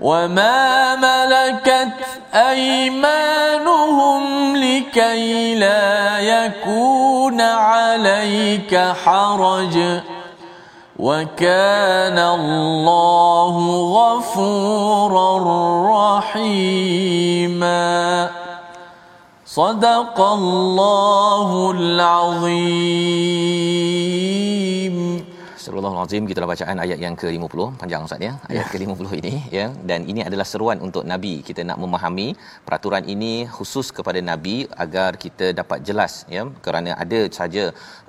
وما 0.00 0.96
ملكت 0.96 1.92
أيمانهم 2.34 4.22
لكي 4.56 5.54
لا 5.54 6.18
يكون 6.18 7.40
عليك 7.40 8.76
حرج 9.04 10.00
وكان 10.98 12.18
الله 12.18 13.54
غفورا 13.96 15.30
رحيما 16.18 17.80
صدق 19.46 20.20
الله 20.20 21.70
العظيم 21.70 23.10
Astagfirullahalazim 25.61 26.25
kita 26.29 26.46
bacaan 26.51 26.79
ayat 26.83 26.99
yang 27.05 27.14
ke-50 27.20 27.62
panjang 27.80 28.05
ustaz 28.07 28.22
ya? 28.26 28.30
Ayat 28.51 28.64
ya. 28.66 28.70
ke-50 28.72 29.09
ini 29.20 29.32
ya? 29.57 29.64
Dan 29.89 30.01
ini 30.11 30.20
adalah 30.28 30.47
seruan 30.51 30.78
untuk 30.87 31.05
nabi. 31.11 31.32
Kita 31.49 31.61
nak 31.68 31.78
memahami 31.82 32.28
peraturan 32.66 33.05
ini 33.14 33.32
khusus 33.57 33.87
kepada 33.97 34.20
nabi 34.28 34.55
agar 34.84 35.11
kita 35.24 35.47
dapat 35.59 35.84
jelas 35.89 36.12
ya? 36.34 36.45
Kerana 36.66 36.97
ada 37.05 37.20
saja 37.39 37.64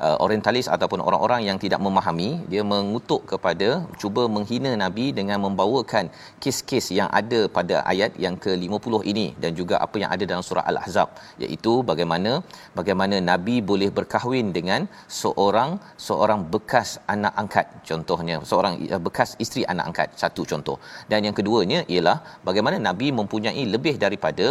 uh, 0.05 0.15
orientalis 0.25 0.69
ataupun 0.75 1.03
orang-orang 1.07 1.41
yang 1.49 1.59
tidak 1.63 1.84
memahami 1.88 2.30
dia 2.53 2.63
mengutuk 2.71 3.28
kepada 3.34 3.69
cuba 4.03 4.23
menghina 4.36 4.71
nabi 4.84 5.07
dengan 5.19 5.43
membawakan 5.45 6.07
kes-kes 6.45 6.88
yang 6.99 7.11
ada 7.21 7.41
pada 7.57 7.84
ayat 7.93 8.15
yang 8.28 8.38
ke-50 8.45 9.03
ini 9.13 9.28
dan 9.43 9.51
juga 9.59 9.75
apa 9.88 9.99
yang 10.03 10.11
ada 10.15 10.23
dalam 10.32 10.45
surah 10.51 10.65
al-ahzab 10.71 11.11
iaitu 11.43 11.75
bagaimana 11.91 12.34
bagaimana 12.80 13.19
nabi 13.34 13.57
boleh 13.73 13.91
berkahwin 13.99 14.55
dengan 14.59 14.82
seorang 15.21 15.71
seorang 16.07 16.41
bekas 16.55 16.89
anak 17.13 17.39
angkat. 17.41 17.65
Contohnya 17.89 18.35
seorang 18.49 18.73
bekas 19.07 19.31
isteri 19.45 19.63
anak 19.73 19.85
angkat 19.91 20.09
satu 20.23 20.43
contoh. 20.51 20.77
Dan 21.11 21.27
yang 21.27 21.35
keduanya 21.39 21.81
ialah 21.93 22.17
bagaimana 22.49 22.77
nabi 22.89 23.09
mempunyai 23.19 23.63
lebih 23.75 23.95
daripada 24.05 24.47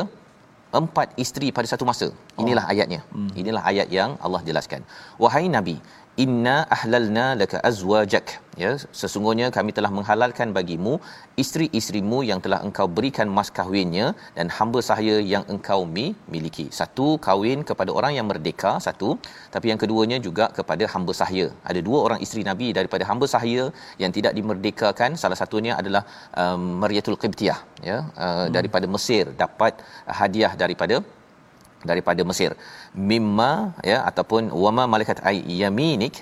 empat 0.81 1.09
isteri 1.25 1.49
pada 1.57 1.69
satu 1.73 1.85
masa. 1.91 2.09
Inilah 2.43 2.65
oh. 2.67 2.73
ayatnya. 2.73 3.01
Hmm. 3.15 3.31
inilah 3.41 3.63
ayat 3.71 3.89
yang 3.99 4.11
Allah 4.27 4.41
jelaskan. 4.49 4.83
Wahai 5.23 5.47
nabi 5.57 5.77
inna 6.25 6.57
ahlalna 6.77 7.27
laka 7.41 7.59
azwajak. 7.71 8.29
Ya 8.63 8.71
sesungguhnya 9.01 9.47
kami 9.57 9.71
telah 9.77 9.91
menghalalkan 9.97 10.49
bagimu 10.57 10.95
isteri-isterimu 11.43 12.19
yang 12.31 12.41
telah 12.45 12.59
engkau 12.67 12.87
berikan 12.97 13.29
mas 13.37 13.49
kahwinnya 13.59 14.07
dan 14.37 14.47
hamba 14.57 14.81
sahaya 14.89 15.17
yang 15.33 15.45
engkau 15.55 15.79
mi, 15.95 16.07
miliki. 16.35 16.67
Satu 16.81 17.07
kahwin 17.27 17.61
kepada 17.71 17.91
orang 17.99 18.13
yang 18.19 18.27
merdeka 18.31 18.73
satu. 18.87 19.11
Tapi 19.55 19.67
yang 19.73 19.81
keduanya 19.83 20.19
juga 20.27 20.47
kepada 20.59 20.85
hamba 20.95 21.15
sahaya. 21.21 21.47
Ada 21.71 21.81
dua 21.89 22.01
orang 22.09 22.21
isteri 22.27 22.45
nabi 22.51 22.69
daripada 22.79 23.07
hamba 23.11 23.29
sahaya 23.35 23.65
yang 24.03 24.13
tidak 24.19 24.35
dimerdekakan. 24.41 25.17
Salah 25.23 25.39
satunya 25.43 25.73
adalah 25.81 26.05
um, 26.43 26.63
Maryatul 26.83 27.19
Qibtiyah 27.23 27.61
ya 27.91 27.99
uh, 27.99 28.05
hmm. 28.05 28.51
daripada 28.59 28.89
Mesir. 28.97 29.25
Dapat 29.45 29.75
hadiah 30.21 30.53
daripada 30.65 30.99
daripada 31.91 32.23
Mesir. 32.31 32.53
Mimma 33.11 33.51
ya 33.91 33.99
ataupun 34.11 34.53
wama 34.65 34.85
malakat 34.95 35.21
ay 35.31 35.37
yaminik 35.63 36.17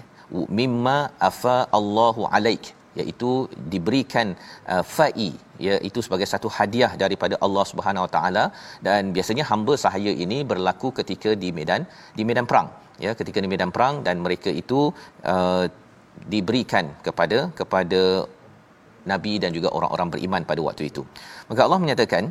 mimma 0.60 0.98
afa 1.28 1.56
Allahu 1.78 2.24
alaik 2.38 2.64
iaitu 3.00 3.30
diberikan 3.72 4.28
uh, 4.72 4.82
fai 4.96 5.28
iaitu 5.66 6.00
sebagai 6.06 6.26
satu 6.32 6.48
hadiah 6.56 6.90
daripada 7.02 7.34
Allah 7.46 7.64
Subhanahu 7.70 8.04
Wa 8.06 8.12
Taala. 8.16 8.44
Dan 8.86 9.12
biasanya 9.16 9.44
hamba 9.50 9.74
sahaya 9.84 10.12
ini 10.24 10.40
berlaku 10.52 10.90
ketika 11.00 11.32
di 11.42 11.50
medan 11.58 11.82
di 12.18 12.24
medan 12.30 12.48
perang 12.50 12.68
ya 13.04 13.12
ketika 13.20 13.38
di 13.44 13.48
medan 13.52 13.70
perang 13.76 13.94
dan 14.06 14.16
mereka 14.26 14.50
itu 14.62 14.80
uh, 15.32 15.64
diberikan 16.34 16.84
kepada 17.06 17.38
kepada 17.60 18.02
nabi 19.10 19.34
dan 19.42 19.50
juga 19.56 19.68
orang-orang 19.76 20.08
beriman 20.14 20.42
pada 20.50 20.60
waktu 20.68 20.84
itu. 20.90 21.02
Maka 21.50 21.60
Allah 21.66 21.80
menyatakan 21.84 22.24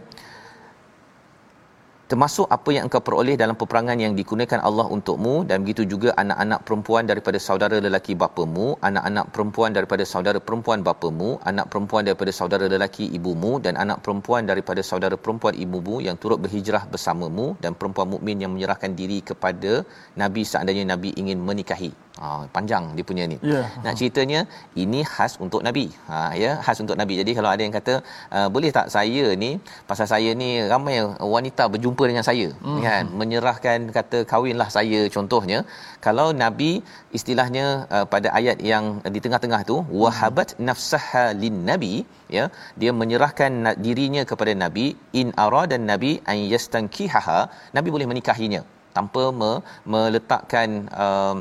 termasuk 2.11 2.47
apa 2.55 2.69
yang 2.71 2.83
engkau 2.87 3.03
peroleh 3.03 3.35
dalam 3.41 3.55
peperangan 3.59 3.99
yang 3.99 4.13
dikurniakan 4.19 4.63
Allah 4.67 4.87
untukmu 4.95 5.43
dan 5.49 5.63
begitu 5.63 5.83
juga 5.93 6.15
anak-anak 6.21 6.59
perempuan 6.63 7.03
daripada 7.03 7.35
saudara 7.47 7.77
lelaki 7.85 8.15
bapamu 8.21 8.79
anak-anak 8.89 9.25
perempuan 9.35 9.75
daripada 9.77 10.03
saudara 10.07 10.39
perempuan 10.47 10.87
bapamu 10.87 11.29
anak 11.51 11.67
perempuan 11.67 12.07
daripada 12.07 12.31
saudara 12.39 12.65
lelaki 12.73 13.11
ibumu 13.17 13.59
dan 13.65 13.75
anak 13.83 13.99
perempuan 14.07 14.47
daripada 14.51 14.79
saudara 14.89 15.19
perempuan 15.19 15.59
ibumu 15.65 15.99
yang 16.07 16.15
turut 16.15 16.39
berhijrah 16.45 16.87
bersamamu 16.93 17.47
dan 17.59 17.75
perempuan 17.75 18.07
mukmin 18.15 18.39
yang 18.39 18.55
menyerahkan 18.55 18.95
diri 18.95 19.19
kepada 19.19 19.83
nabi 20.15 20.47
seandainya 20.47 20.87
nabi 20.95 21.11
ingin 21.19 21.43
menikahi 21.49 21.91
Ha, 22.21 22.27
panjang 22.55 22.83
dia 22.97 23.05
punya 23.09 23.23
ni. 23.31 23.37
Yeah. 23.51 23.65
Nak 23.85 23.95
ceritanya 23.99 24.39
ini 24.83 25.01
khas 25.13 25.33
untuk 25.45 25.61
nabi. 25.67 25.85
Ha 26.09 26.19
ya, 26.43 26.51
khas 26.65 26.79
untuk 26.83 26.97
nabi. 27.01 27.15
Jadi 27.21 27.31
kalau 27.37 27.49
ada 27.53 27.61
yang 27.65 27.75
kata 27.79 27.93
uh, 28.37 28.47
boleh 28.55 28.71
tak 28.77 28.87
saya 28.95 29.25
ni 29.43 29.51
pasal 29.89 30.07
saya 30.13 30.29
ni 30.41 30.49
ramai 30.71 30.95
wanita 31.35 31.65
berjumpa 31.73 32.03
dengan 32.11 32.25
saya 32.29 32.47
mm. 32.69 32.79
kan 32.85 33.03
menyerahkan 33.21 33.89
kata 33.97 34.19
kahwinlah 34.31 34.69
saya 34.77 35.01
contohnya. 35.15 35.59
Kalau 36.05 36.27
nabi 36.43 36.71
istilahnya 37.17 37.65
uh, 37.95 38.05
pada 38.13 38.29
ayat 38.39 38.57
yang 38.71 38.85
di 39.15 39.21
tengah-tengah 39.25 39.61
tu 39.71 39.77
mm. 39.81 39.91
wahabat 40.03 40.49
nafsaha 40.69 41.25
lin 41.41 41.57
nabi 41.71 41.93
ya 42.37 42.45
dia 42.81 42.91
menyerahkan 43.01 43.51
dirinya 43.85 44.23
kepada 44.31 44.53
nabi 44.63 44.85
in 45.21 45.29
arada 45.45 45.77
nabi 45.91 46.11
an 46.31 46.39
yastankihaha 46.53 47.39
nabi 47.77 47.89
boleh 47.95 48.09
menikahinya 48.11 48.63
tanpa 48.97 49.23
me- 49.39 49.61
meletakkan 49.93 50.69
uh, 51.05 51.37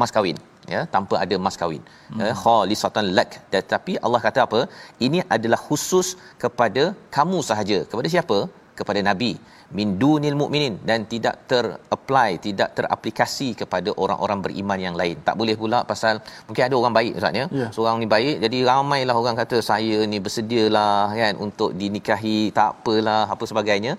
mas 0.00 0.12
kahwin 0.16 0.38
ya 0.74 0.80
tanpa 0.94 1.14
ada 1.24 1.36
mas 1.44 1.56
kahwin. 1.60 1.82
Hmm. 2.10 2.20
ya 2.22 2.32
khalisatan 2.42 3.06
lak. 3.18 3.30
Tetapi 3.54 3.92
Allah 4.06 4.20
kata 4.26 4.40
apa? 4.48 4.60
Ini 5.06 5.20
adalah 5.36 5.60
khusus 5.68 6.08
kepada 6.42 6.84
kamu 7.16 7.38
sahaja. 7.50 7.78
Kepada 7.92 8.10
siapa? 8.14 8.38
Kepada 8.80 9.02
nabi. 9.10 9.32
Min 9.78 9.88
dunil 10.02 10.36
mukminin 10.38 10.74
dan 10.88 11.00
tidak 11.12 11.34
ter-apply 11.50 12.30
tidak 12.46 12.70
teraplikasi 12.78 13.48
kepada 13.60 13.90
orang-orang 14.02 14.38
beriman 14.46 14.80
yang 14.86 14.96
lain. 15.00 15.16
Tak 15.28 15.36
boleh 15.40 15.54
pula 15.60 15.78
pasal 15.90 16.14
mungkin 16.46 16.64
ada 16.66 16.74
orang 16.80 16.94
baik 16.98 17.12
ustaz 17.18 17.38
ya? 17.40 17.44
Yeah. 17.60 17.70
seorang 17.74 18.02
ni 18.02 18.08
baik 18.14 18.36
jadi 18.44 18.58
ramailah 18.70 19.16
orang 19.20 19.38
kata 19.42 19.58
saya 19.68 19.98
ni 20.12 20.18
bersedialah 20.24 21.14
kan 21.20 21.34
untuk 21.46 21.70
dinikahi 21.82 22.38
tak 22.58 22.82
apalah 22.82 23.22
apa 23.34 23.46
sebagainya. 23.52 23.94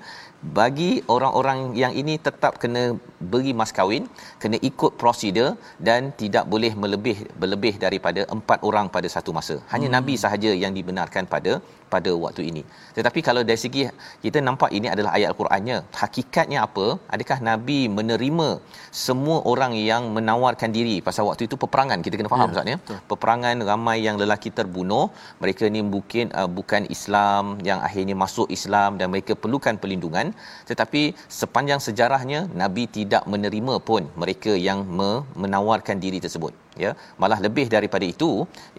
Bagi 0.59 0.91
orang-orang 1.15 1.59
yang 1.83 1.95
ini 2.01 2.13
tetap 2.27 2.53
kena 2.61 2.83
beri 3.33 3.51
mas 3.59 3.71
kahwin 3.77 4.03
kena 4.41 4.57
ikut 4.69 4.93
prosedur 5.01 5.49
dan 5.87 6.11
tidak 6.21 6.45
boleh 6.53 6.71
melebih 6.83 7.17
berlebih 7.41 7.73
daripada 7.85 8.23
empat 8.35 8.59
orang 8.69 8.87
pada 8.95 9.09
satu 9.15 9.33
masa. 9.37 9.57
Hanya 9.73 9.87
hmm. 9.89 9.95
nabi 9.97 10.15
sahaja 10.23 10.51
yang 10.63 10.73
dibenarkan 10.79 11.25
pada 11.33 11.53
pada 11.93 12.11
waktu 12.23 12.41
ini. 12.49 12.61
Tetapi 12.97 13.19
kalau 13.27 13.41
dari 13.49 13.59
segi 13.63 13.81
kita 14.25 14.39
nampak 14.47 14.69
ini 14.77 14.87
adalah 14.93 15.11
ayat 15.17 15.29
al-Qurannya. 15.31 15.77
Hakikatnya 16.01 16.59
apa? 16.67 16.85
Adakah 17.15 17.37
nabi 17.49 17.79
menerima 17.97 18.49
semua 19.05 19.37
orang 19.51 19.73
yang 19.89 20.03
menawarkan 20.17 20.71
diri? 20.77 20.95
Pasal 21.07 21.25
waktu 21.29 21.43
itu 21.49 21.55
peperangan. 21.63 21.99
Kita 22.05 22.15
kena 22.19 22.31
faham 22.33 22.47
ya, 22.47 22.53
ustaz 22.55 22.71
ya? 22.73 22.99
peperangan 23.11 23.65
ramai 23.71 23.97
yang 24.07 24.15
lelaki 24.23 24.51
terbunuh. 24.59 25.05
Mereka 25.43 25.63
ni 25.75 25.83
mungkin 25.93 26.31
uh, 26.39 26.49
bukan 26.59 26.87
Islam 26.95 27.43
yang 27.69 27.81
akhirnya 27.87 28.15
masuk 28.23 28.47
Islam 28.57 28.95
dan 29.01 29.09
mereka 29.13 29.35
perlukan 29.43 29.75
perlindungan. 29.83 30.29
Tetapi 30.71 31.03
sepanjang 31.41 31.83
sejarahnya 31.87 32.41
nabi 32.63 32.83
tidak 32.97 33.10
menerima 33.33 33.75
pun 33.89 34.03
mereka 34.21 34.51
yang 34.67 34.79
me- 34.97 35.23
menawarkan 35.43 35.97
diri 36.05 36.19
tersebut 36.25 36.53
ya. 36.83 36.91
Malah 37.21 37.39
lebih 37.45 37.65
daripada 37.75 38.05
itu 38.13 38.31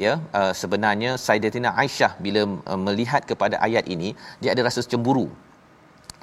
ya 0.04 0.12
uh, 0.40 0.52
sebenarnya 0.62 1.12
Sayyidatina 1.26 1.70
Aisyah 1.82 2.12
bila 2.26 2.42
uh, 2.72 2.80
melihat 2.86 3.22
kepada 3.30 3.58
ayat 3.68 3.86
ini 3.94 4.10
dia 4.42 4.52
ada 4.54 4.64
rasa 4.68 4.82
cemburu. 4.92 5.26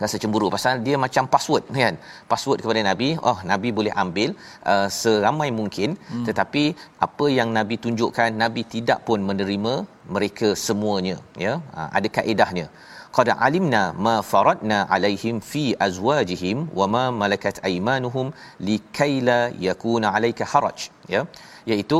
Rasa 0.03 0.18
cemburu 0.24 0.47
pasal 0.55 0.76
dia 0.88 0.97
macam 1.05 1.24
password 1.34 1.64
kan? 1.80 1.95
Password 2.32 2.60
kepada 2.64 2.82
nabi 2.89 3.07
oh 3.30 3.38
nabi 3.51 3.70
boleh 3.80 3.93
ambil 4.03 4.30
uh, 4.74 4.88
seramai 4.99 5.49
mungkin. 5.62 5.89
Hmm. 6.12 6.26
tetapi 6.28 6.64
apa 7.07 7.26
yang 7.38 7.49
nabi 7.57 7.76
tunjukkan 7.86 8.30
nabi 8.43 8.62
tidak 8.76 8.99
pun 9.07 9.20
menerima 9.30 9.74
mereka 10.16 10.47
semuanya 10.68 11.18
ya. 11.45 11.55
Uh, 11.80 11.89
ada 11.99 12.07
kaedahnya 12.18 12.68
qad 13.18 13.30
alimna 13.47 13.82
ma 14.05 14.16
faradna 14.32 14.80
alaihim 14.95 15.38
fi 15.51 15.64
azwajihim 15.88 16.57
wa 16.80 16.88
ma 16.95 17.03
malakat 17.22 17.57
aymanuhum 17.70 18.28
likaila 18.70 19.39
yakuna 19.68 20.10
alayka 20.18 20.45
haraj. 20.53 20.80
Ya. 21.14 21.22
Iaitu 21.72 21.99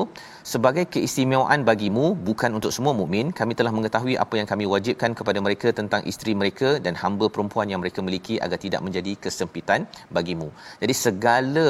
sebagai 0.54 0.86
keistimewaan 0.94 1.62
bagimu 1.70 2.06
bukan 2.28 2.52
untuk 2.58 2.72
semua 2.76 2.94
mukmin 3.00 3.28
kami 3.40 3.54
telah 3.60 3.74
mengetahui 3.78 4.16
apa 4.24 4.36
yang 4.40 4.48
kami 4.52 4.66
wajibkan 4.74 5.14
kepada 5.20 5.40
mereka 5.46 5.70
tentang 5.80 6.02
isteri 6.12 6.34
mereka 6.42 6.70
dan 6.86 6.96
hamba 7.04 7.28
perempuan 7.36 7.70
yang 7.74 7.82
mereka 7.84 8.02
miliki 8.08 8.38
agar 8.46 8.60
tidak 8.66 8.82
menjadi 8.88 9.14
kesempitan 9.26 9.90
bagimu. 10.18 10.50
Jadi 10.82 10.96
segala 11.06 11.68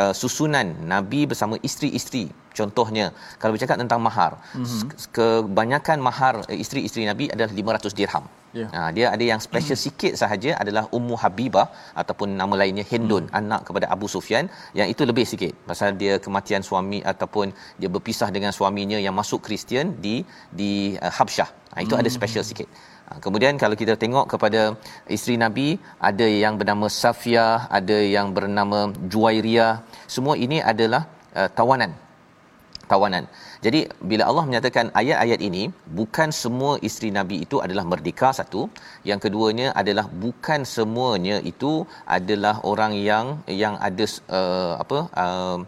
uh, 0.00 0.12
susunan 0.20 0.68
nabi 0.92 1.20
bersama 1.30 1.54
isteri-isteri 1.68 2.24
contohnya 2.58 3.06
kalau 3.40 3.52
bercakap 3.56 3.76
tentang 3.82 4.00
mahar 4.08 4.32
mm-hmm. 4.40 4.88
kebanyakan 5.16 5.98
mahar 6.08 6.34
uh, 6.50 6.58
isteri-isteri 6.64 7.04
nabi 7.10 7.26
adalah 7.34 7.50
500 7.52 7.98
dirham 8.00 8.24
Yeah. 8.58 8.70
Ha, 8.76 8.88
dia 8.96 9.06
ada 9.14 9.24
yang 9.30 9.40
special 9.46 9.78
sikit 9.86 10.12
sahaja 10.20 10.50
adalah 10.62 10.84
Ummu 10.98 11.14
Habibah 11.22 11.66
ataupun 12.00 12.28
nama 12.40 12.54
lainnya 12.60 12.84
Hindun 12.90 13.24
hmm. 13.28 13.38
anak 13.40 13.60
kepada 13.68 13.86
Abu 13.94 14.06
Sufyan 14.14 14.44
yang 14.78 14.88
itu 14.92 15.02
lebih 15.10 15.26
sikit 15.32 15.52
pasal 15.70 15.90
dia 16.02 16.14
kematian 16.24 16.62
suami 16.68 17.00
ataupun 17.12 17.52
dia 17.80 17.90
berpisah 17.96 18.28
dengan 18.36 18.52
suaminya 18.58 18.98
yang 19.06 19.14
masuk 19.20 19.40
Kristian 19.46 19.86
di 20.06 20.16
di 20.60 20.72
uh, 21.06 21.12
Habsyah. 21.18 21.50
Ha, 21.72 21.76
itu 21.84 21.94
hmm. 21.94 22.02
ada 22.02 22.10
special 22.18 22.44
sikit. 22.50 22.68
Ha, 23.08 23.20
kemudian 23.24 23.54
kalau 23.62 23.76
kita 23.82 23.94
tengok 24.04 24.26
kepada 24.32 24.62
isteri 25.16 25.36
Nabi 25.44 25.68
ada 26.10 26.26
yang 26.44 26.56
bernama 26.60 26.88
Safia, 27.02 27.46
ada 27.80 27.98
yang 28.16 28.32
bernama 28.38 28.80
Juwairiyah. 29.12 29.72
Semua 30.16 30.34
ini 30.46 30.58
adalah 30.72 31.04
uh, 31.36 31.48
tawanan 31.60 32.05
tawanan. 32.90 33.24
Jadi 33.64 33.80
bila 34.10 34.24
Allah 34.30 34.44
menyatakan 34.48 34.86
ayat-ayat 35.00 35.40
ini 35.48 35.62
bukan 35.98 36.30
semua 36.42 36.72
isteri 36.88 37.10
Nabi 37.18 37.36
itu 37.46 37.58
adalah 37.64 37.84
merdeka 37.92 38.30
satu, 38.38 38.62
yang 39.10 39.20
keduanya 39.24 39.68
adalah 39.80 40.06
bukan 40.24 40.62
semuanya 40.76 41.36
itu 41.52 41.72
adalah 42.18 42.54
orang 42.72 42.94
yang 43.10 43.26
yang 43.64 43.76
ada 43.88 44.06
uh, 44.38 44.72
apa 44.84 44.98
uh, 45.24 45.58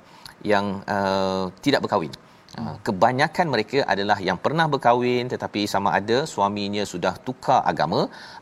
yang 0.52 0.66
uh, 0.96 1.44
tidak 1.66 1.82
berkahwin. 1.86 2.14
Kebanyakan 2.86 3.46
mereka 3.54 3.78
adalah 3.92 4.18
yang 4.28 4.38
pernah 4.44 4.66
berkahwin 4.72 5.30
tetapi 5.32 5.60
sama 5.72 5.88
ada 5.98 6.16
suaminya 6.32 6.82
sudah 6.92 7.14
tukar 7.26 7.60
agama 7.72 8.00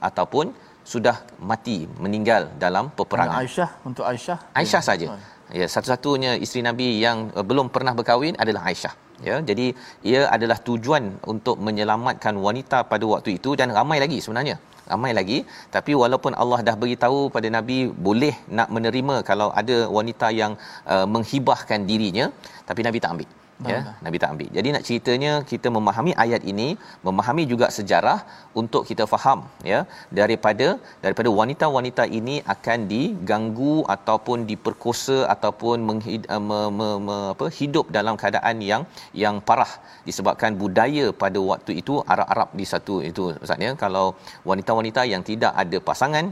ataupun 0.09 0.55
sudah 0.93 1.17
mati 1.51 1.79
meninggal 2.05 2.43
dalam 2.65 2.89
peperangan. 2.99 3.43
Aisyah 3.45 3.71
untuk 3.89 4.05
Aisyah. 4.11 4.39
Aisyah 4.61 4.83
saja. 4.89 5.07
Ya, 5.55 5.67
satu-satunya 5.71 6.31
isteri 6.45 6.63
Nabi 6.67 6.99
yang 6.99 7.31
uh, 7.39 7.45
belum 7.51 7.71
pernah 7.75 7.95
berkahwin 7.99 8.35
adalah 8.43 8.63
Aisyah. 8.71 8.95
Ya, 9.27 9.37
jadi 9.49 9.67
ia 10.11 10.23
adalah 10.37 10.59
tujuan 10.69 11.05
untuk 11.33 11.57
menyelamatkan 11.67 12.35
wanita 12.47 12.79
pada 12.91 13.05
waktu 13.13 13.39
itu 13.39 13.55
dan 13.61 13.71
ramai 13.79 13.99
lagi 14.05 14.19
sebenarnya. 14.25 14.57
Ramai 14.91 15.13
lagi, 15.19 15.39
tapi 15.75 15.93
walaupun 16.03 16.33
Allah 16.43 16.59
dah 16.67 16.77
beritahu 16.83 17.21
pada 17.37 17.49
Nabi 17.51 17.79
boleh 17.91 18.35
nak 18.59 18.69
menerima 18.75 19.15
kalau 19.31 19.49
ada 19.51 19.77
wanita 19.97 20.29
yang 20.41 20.53
uh, 20.87 21.07
menghibahkan 21.15 21.83
dirinya, 21.91 22.29
tapi 22.69 22.87
Nabi 22.87 22.99
tak 23.03 23.15
ambil. 23.15 23.31
Ya 23.71 23.79
nabi 24.05 24.17
tak 24.23 24.31
ambil. 24.35 24.49
Jadi 24.57 24.69
nak 24.75 24.85
ceritanya 24.89 25.33
kita 25.51 25.69
memahami 25.77 26.13
ayat 26.25 26.43
ini 26.53 26.69
memahami 27.07 27.45
juga 27.53 27.67
sejarah 27.77 28.19
untuk 28.61 28.83
kita 28.91 29.05
faham 29.13 29.41
ya. 29.73 29.81
Daripada 30.19 30.69
daripada 31.05 31.29
wanita-wanita 31.41 32.07
ini 32.19 32.37
akan 32.55 32.79
diganggu 32.93 33.77
ataupun 33.97 34.45
diperkosa 34.51 35.19
ataupun 35.35 35.87
menghid, 35.89 36.23
uh, 36.37 36.43
me, 36.49 36.61
me, 36.79 36.89
me, 37.09 37.19
apa 37.35 37.49
hidup 37.61 37.89
dalam 37.99 38.17
keadaan 38.23 38.59
yang 38.71 38.85
yang 39.25 39.37
parah. 39.49 39.73
Disebabkan 40.09 40.55
budaya 40.63 41.07
pada 41.25 41.39
waktu 41.53 41.73
itu 41.83 41.95
Arab-Arab 42.15 42.51
di 42.61 42.67
satu 42.73 42.97
itu 43.11 43.25
maksudnya 43.41 43.73
kalau 43.85 44.07
wanita-wanita 44.51 45.03
yang 45.13 45.23
tidak 45.31 45.53
ada 45.63 45.79
pasangan 45.89 46.27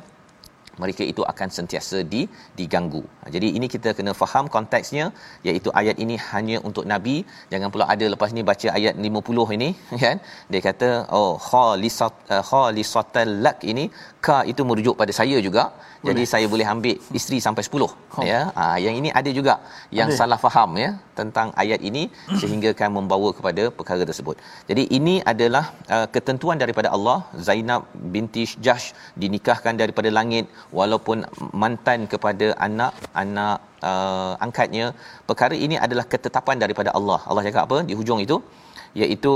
mereka 0.83 1.03
itu 1.12 1.22
akan 1.33 1.49
sentiasa 1.57 1.99
di 2.12 2.22
diganggu. 2.59 3.03
Ha, 3.22 3.31
jadi 3.35 3.49
ini 3.59 3.66
kita 3.75 3.93
kena 3.99 4.12
faham 4.20 4.47
konteksnya 4.55 5.05
iaitu 5.49 5.70
ayat 5.81 5.97
ini 6.05 6.16
hanya 6.31 6.57
untuk 6.68 6.85
nabi. 6.93 7.16
Jangan 7.53 7.68
pula 7.75 7.87
ada 7.95 8.07
lepas 8.14 8.33
ni 8.37 8.45
baca 8.51 8.68
ayat 8.79 8.95
50 9.07 9.57
ini 9.57 9.70
kan. 10.05 10.18
Dia 10.53 10.62
kata 10.68 10.91
oh 11.18 11.33
khalisat 11.49 12.14
uh, 12.35 12.43
khalisatal 12.51 13.33
lak 13.47 13.61
ini 13.72 13.87
ka 14.27 14.37
itu 14.53 14.62
merujuk 14.68 14.95
pada 15.01 15.12
saya 15.18 15.39
juga. 15.47 15.64
Jadi 16.09 16.22
saya 16.31 16.47
boleh 16.53 16.66
ambil 16.72 16.97
isteri 17.18 17.39
sampai 17.45 17.62
10 17.66 17.85
oh. 17.85 18.25
ya. 18.31 18.41
Ha, 18.57 18.64
yang 18.85 18.95
ini 19.01 19.11
ada 19.20 19.31
juga 19.39 19.55
yang 19.99 20.11
ada. 20.12 20.18
salah 20.18 20.39
faham 20.45 20.70
ya 20.83 20.91
tentang 21.18 21.49
ayat 21.62 21.81
ini 21.89 22.03
sehingga 22.41 22.70
kan 22.81 22.91
membawa 22.97 23.31
kepada 23.39 23.62
perkara 23.79 24.03
tersebut. 24.11 24.37
Jadi 24.70 24.85
ini 24.99 25.14
adalah 25.33 25.64
uh, 25.97 26.07
ketentuan 26.14 26.59
daripada 26.62 26.91
Allah. 26.97 27.18
Zainab 27.49 27.85
binti 28.16 28.45
Jahsh 28.66 28.89
dinikahkan 29.22 29.75
daripada 29.83 30.12
langit 30.18 30.47
walaupun 30.81 31.25
mantan 31.62 32.01
kepada 32.14 32.49
anak 32.68 32.93
anak 33.25 33.59
uh, 33.91 34.35
angkatnya. 34.47 34.87
Perkara 35.31 35.57
ini 35.66 35.79
adalah 35.87 36.07
ketetapan 36.14 36.59
daripada 36.64 36.93
Allah. 37.01 37.20
Allah 37.31 37.45
cakap 37.49 37.64
apa 37.68 37.79
di 37.91 37.97
hujung 38.01 38.20
itu? 38.27 38.39
Iaitu 39.03 39.35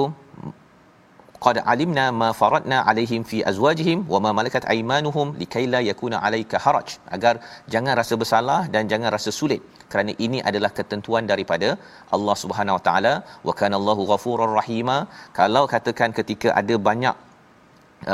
qad 1.45 1.57
alimna 1.73 2.05
ma 2.21 2.29
faradna 2.41 2.79
alaihim 2.91 3.23
fi 3.31 3.39
azwajihim 3.51 3.99
wa 4.13 4.19
ma 4.25 4.31
malakat 4.39 4.65
aymanuhum 4.75 5.29
likaila 5.43 5.81
yakuna 5.91 6.17
alayka 6.29 6.59
haraj. 6.65 6.89
Agar 7.17 7.35
jangan 7.75 7.95
rasa 8.01 8.17
bersalah 8.23 8.61
dan 8.75 8.91
jangan 8.93 9.13
rasa 9.17 9.33
sulit. 9.41 9.63
Kerana 9.93 10.13
ini 10.25 10.39
adalah 10.49 10.71
ketentuan 10.79 11.25
daripada 11.33 11.69
Allah 12.17 12.37
Subhanahu 12.43 12.77
Wa 12.79 12.85
Taala. 12.89 13.15
Wa 13.49 13.55
kana 13.61 13.75
Allahu 13.81 14.05
ghafurur 14.11 14.53
rahima. 14.61 14.99
Kalau 15.41 15.65
katakan 15.77 16.13
ketika 16.21 16.51
ada 16.63 16.77
banyak 16.91 17.17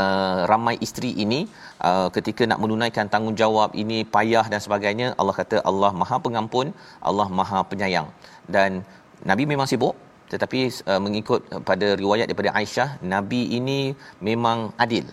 Uh, 0.00 0.48
ramai 0.50 0.72
isteri 0.84 1.08
ini 1.22 1.38
uh, 1.88 2.08
ketika 2.16 2.42
nak 2.50 2.60
menunaikan 2.62 3.06
tanggungjawab 3.14 3.70
ini 3.82 3.98
payah 4.14 4.44
dan 4.52 4.60
sebagainya 4.66 5.08
Allah 5.20 5.34
kata 5.40 5.56
Allah 5.70 5.90
Maha 6.00 6.16
Pengampun 6.24 6.66
Allah 7.08 7.26
Maha 7.38 7.60
Penyayang. 7.70 8.08
Dan 8.54 8.80
Nabi 9.30 9.44
memang 9.50 9.68
sibuk 9.72 9.92
tetapi 10.34 10.60
uh, 10.90 11.00
mengikut 11.06 11.40
pada 11.68 11.88
riwayat 12.02 12.26
daripada 12.30 12.52
Aisyah 12.60 12.88
nabi 13.14 13.42
ini 13.58 13.80
memang 14.30 14.58
adil. 14.86 15.06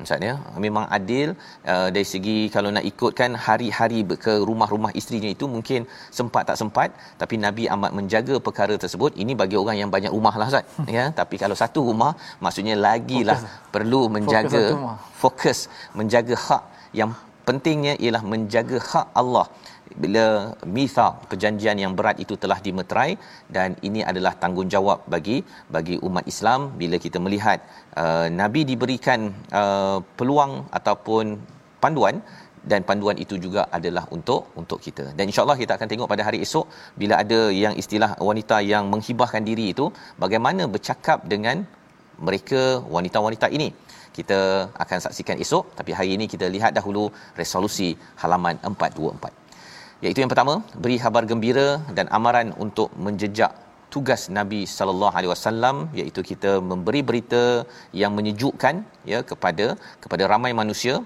Maksudnya 0.00 0.32
memang 0.64 0.84
adil 0.96 1.28
uh, 1.72 1.88
dari 1.94 2.06
segi 2.12 2.36
kalau 2.54 2.70
nak 2.74 2.84
ikutkan 2.90 3.30
hari-hari 3.46 4.00
ke 4.24 4.34
rumah-rumah 4.48 4.90
isterinya 5.00 5.30
itu 5.36 5.44
mungkin 5.54 5.80
sempat 6.18 6.42
tak 6.50 6.58
sempat. 6.62 6.88
Tapi 7.22 7.34
nabi 7.46 7.64
amat 7.76 7.92
menjaga 7.98 8.36
perkara 8.48 8.74
tersebut. 8.84 9.18
Ini 9.22 9.34
bagi 9.42 9.58
orang 9.62 9.78
yang 9.82 9.90
banyak 9.96 10.14
rumah 10.16 10.34
lah 10.40 10.48
Ustaz 10.52 10.64
hmm. 10.78 10.88
ya? 10.98 11.04
Tapi 11.20 11.36
kalau 11.42 11.58
satu 11.62 11.82
rumah 11.90 12.12
maksudnya 12.44 12.76
lagilah 12.88 13.40
fokus. 13.42 13.72
perlu 13.74 14.02
menjaga 14.16 14.64
fokus, 14.70 15.18
fokus 15.22 15.58
menjaga 15.98 16.36
hak. 16.46 16.64
Yang 17.00 17.10
pentingnya 17.48 17.94
ialah 18.04 18.22
menjaga 18.32 18.78
hak 18.90 19.06
Allah 19.22 19.46
bila 20.04 20.24
mithaq 20.76 21.14
perjanjian 21.30 21.78
yang 21.84 21.92
berat 21.98 22.16
itu 22.24 22.34
telah 22.42 22.58
dimeterai 22.66 23.10
dan 23.56 23.76
ini 23.88 24.00
adalah 24.10 24.32
tanggungjawab 24.42 24.98
bagi 25.14 25.38
bagi 25.76 25.96
umat 26.08 26.24
Islam 26.32 26.60
bila 26.80 26.98
kita 27.04 27.20
melihat 27.26 27.58
uh, 28.02 28.26
nabi 28.40 28.62
diberikan 28.70 29.20
uh, 29.60 29.98
peluang 30.18 30.52
ataupun 30.78 31.24
panduan 31.82 32.16
dan 32.70 32.82
panduan 32.88 33.18
itu 33.24 33.34
juga 33.44 33.62
adalah 33.78 34.04
untuk 34.16 34.40
untuk 34.60 34.78
kita. 34.86 35.04
Dan 35.16 35.24
insya-Allah 35.30 35.58
kita 35.62 35.72
akan 35.76 35.88
tengok 35.92 36.10
pada 36.12 36.22
hari 36.28 36.38
esok 36.46 36.66
bila 37.00 37.14
ada 37.24 37.40
yang 37.62 37.74
istilah 37.82 38.10
wanita 38.28 38.56
yang 38.72 38.86
menghibahkan 38.92 39.42
diri 39.50 39.66
itu 39.74 39.86
bagaimana 40.24 40.64
bercakap 40.74 41.20
dengan 41.32 41.58
mereka 42.28 42.62
wanita-wanita 42.96 43.48
ini. 43.58 43.70
Kita 44.18 44.38
akan 44.84 44.98
saksikan 45.06 45.38
esok 45.44 45.64
tapi 45.80 45.90
hari 45.98 46.10
ini 46.18 46.26
kita 46.32 46.46
lihat 46.54 46.72
dahulu 46.78 47.04
resolusi 47.40 47.90
halaman 48.22 48.56
424 48.66 49.37
iaitu 50.04 50.20
yang 50.22 50.30
pertama 50.32 50.54
beri 50.82 50.96
khabar 51.02 51.22
gembira 51.30 51.68
dan 51.98 52.06
amaran 52.18 52.50
untuk 52.64 52.90
menjejak 53.06 53.52
tugas 53.94 54.22
Nabi 54.38 54.60
sallallahu 54.76 55.14
alaihi 55.18 55.32
wasallam 55.34 55.76
iaitu 56.00 56.20
kita 56.30 56.52
memberi 56.70 57.00
berita 57.08 57.44
yang 58.02 58.12
menyejukkan 58.18 58.84
ya 59.12 59.20
kepada 59.30 59.66
kepada 60.02 60.24
ramai 60.32 60.52
manusia 60.62 60.96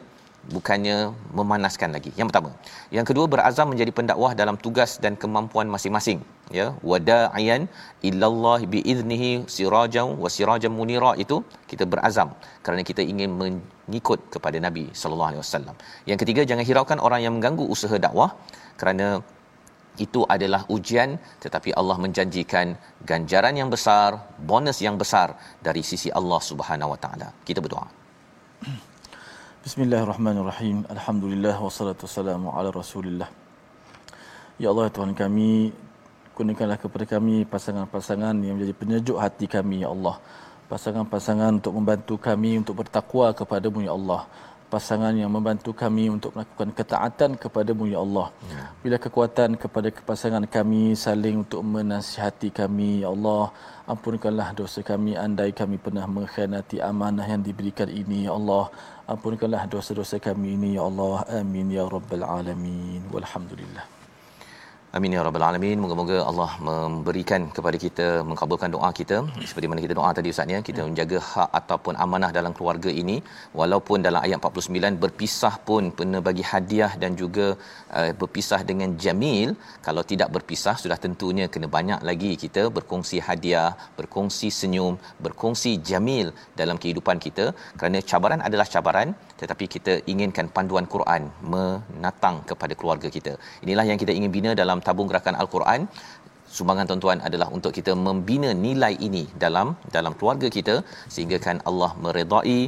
bukannya 0.54 0.96
memanaskan 1.38 1.90
lagi. 1.96 2.10
Yang 2.18 2.26
pertama. 2.30 2.50
Yang 2.96 3.06
kedua 3.10 3.26
berazam 3.34 3.66
menjadi 3.72 3.92
pendakwah 3.98 4.32
dalam 4.40 4.56
tugas 4.64 4.98
dan 5.04 5.14
kemampuan 5.22 5.70
masing-masing. 5.74 6.18
Ya, 6.58 6.66
wada'iyan 6.90 7.62
illallah 8.08 8.60
biiznihi 8.72 9.30
sirajan 9.54 10.08
wa 10.22 10.28
sirajan 10.36 10.72
munira 10.78 11.12
itu 11.24 11.36
kita 11.70 11.84
berazam 11.92 12.28
kerana 12.64 12.82
kita 12.90 13.02
ingin 13.12 13.30
mengikut 13.40 14.20
kepada 14.34 14.58
Nabi 14.66 14.84
sallallahu 15.02 15.30
alaihi 15.32 15.42
wasallam. 15.44 15.76
Yang 16.10 16.18
ketiga 16.24 16.42
jangan 16.50 16.66
hiraukan 16.70 16.98
orang 17.06 17.22
yang 17.24 17.34
mengganggu 17.38 17.64
usaha 17.74 17.96
dakwah 18.06 18.30
kerana 18.80 19.20
itu 20.00 20.24
adalah 20.24 20.64
ujian 20.72 21.20
tetapi 21.44 21.76
Allah 21.76 21.96
menjanjikan 22.00 22.76
ganjaran 23.04 23.52
yang 23.52 23.68
besar, 23.68 24.16
bonus 24.40 24.80
yang 24.80 24.96
besar 24.96 25.36
dari 25.60 25.84
sisi 25.84 26.08
Allah 26.08 26.40
Subhanahu 26.40 26.96
Wa 26.96 26.98
Taala. 27.04 27.28
Kita 27.44 27.60
berdoa. 27.60 27.86
Bismillahirrahmanirrahim. 29.62 30.88
Alhamdulillah 30.88 31.54
wassalatu 31.60 32.08
wassalamu 32.08 32.50
ala 32.56 32.72
Rasulillah. 32.72 33.28
Ya 34.58 34.72
Allah 34.72 34.88
Tuhan 34.90 35.12
kami, 35.14 35.70
kurniakanlah 36.34 36.80
kepada 36.80 37.04
kami 37.06 37.44
pasangan-pasangan 37.44 38.34
yang 38.42 38.56
menjadi 38.56 38.74
penyejuk 38.74 39.16
hati 39.20 39.46
kami 39.46 39.84
ya 39.84 39.92
Allah. 39.94 40.16
Pasangan-pasangan 40.72 41.60
untuk 41.60 41.76
membantu 41.76 42.16
kami 42.16 42.64
untuk 42.64 42.80
bertakwa 42.80 43.36
kepadamu 43.36 43.84
ya 43.84 43.92
Allah 43.92 44.24
pasangan 44.72 45.14
yang 45.20 45.30
membantu 45.36 45.70
kami 45.82 46.04
untuk 46.16 46.30
melakukan 46.36 46.70
ketaatan 46.78 47.30
kepadamu 47.42 47.84
ya 47.94 47.98
Allah. 48.04 48.26
Bila 48.82 48.96
kekuatan 49.04 49.60
kepada 49.62 49.88
pasangan 50.10 50.44
kami 50.56 50.82
saling 51.04 51.36
untuk 51.44 51.62
menasihati 51.74 52.48
kami 52.60 52.90
ya 53.04 53.08
Allah, 53.14 53.44
ampunkanlah 53.92 54.48
dosa 54.60 54.80
kami 54.90 55.12
andai 55.24 55.50
kami 55.60 55.76
pernah 55.86 56.06
mengkhianati 56.16 56.78
amanah 56.90 57.26
yang 57.32 57.42
diberikan 57.48 57.90
ini 58.02 58.20
ya 58.26 58.32
Allah. 58.38 58.64
Ampunkanlah 59.12 59.64
dosa-dosa 59.74 60.16
kami 60.28 60.56
ini 60.56 60.70
ya 60.78 60.84
Allah. 60.90 61.16
Amin 61.40 61.68
ya 61.78 61.84
rabbal 61.96 62.24
alamin. 62.38 63.02
Walhamdulillah. 63.14 64.01
Amin 64.96 65.14
ya 65.16 65.20
rabbal 65.26 65.44
alamin. 65.46 65.78
Moga-moga 65.82 66.16
Allah 66.30 66.50
memberikan 66.68 67.42
kepada 67.56 67.76
kita 67.84 68.06
mengabulkan 68.30 68.70
doa 68.74 68.90
kita. 68.98 69.18
Seperti 69.50 69.66
mana 69.70 69.80
kita 69.84 69.94
doa 69.98 70.10
tadi 70.18 70.28
ustaz 70.32 70.52
ya, 70.54 70.58
kita 70.66 70.80
menjaga 70.88 71.18
hak 71.28 71.48
ataupun 71.60 71.94
amanah 72.04 72.28
dalam 72.38 72.52
keluarga 72.58 72.90
ini. 73.02 73.16
Walaupun 73.60 74.04
dalam 74.06 74.20
ayat 74.26 74.36
49 74.48 75.00
berpisah 75.04 75.54
pun 75.68 75.88
pernah 75.98 76.20
bagi 76.28 76.44
hadiah 76.50 76.92
dan 77.04 77.16
juga 77.22 77.46
uh, 78.00 78.12
berpisah 78.20 78.60
dengan 78.70 78.92
jamil, 79.04 79.56
kalau 79.86 80.04
tidak 80.12 80.28
berpisah 80.36 80.76
sudah 80.82 80.98
tentunya 81.04 81.48
kena 81.54 81.70
banyak 81.76 82.04
lagi 82.10 82.32
kita 82.44 82.64
berkongsi 82.76 83.24
hadiah, 83.28 83.72
berkongsi 84.00 84.50
senyum, 84.60 85.00
berkongsi 85.28 85.72
jamil 85.90 86.36
dalam 86.60 86.76
kehidupan 86.84 87.16
kita. 87.28 87.46
Kerana 87.80 88.04
cabaran 88.12 88.44
adalah 88.50 88.68
cabaran 88.74 89.16
tetapi 89.42 89.64
kita 89.74 89.92
inginkan 90.12 90.46
panduan 90.56 90.86
Quran 90.92 91.22
menatang 91.52 92.36
kepada 92.50 92.76
keluarga 92.78 93.08
kita. 93.16 93.32
Inilah 93.64 93.86
yang 93.88 93.98
kita 94.02 94.12
ingin 94.18 94.30
bina 94.36 94.50
dalam 94.62 94.78
tabung 94.88 95.08
gerakan 95.10 95.36
Al-Quran 95.42 95.82
sumbangan 96.56 96.86
tuan-tuan 96.88 97.18
adalah 97.28 97.48
untuk 97.56 97.72
kita 97.78 97.92
membina 98.06 98.50
nilai 98.64 98.94
ini 99.08 99.24
dalam 99.44 99.68
dalam 99.96 100.12
keluarga 100.18 100.48
kita 100.56 100.74
sehingga 101.14 101.38
kan 101.46 101.58
Allah 101.70 101.90
meredai 102.04 102.58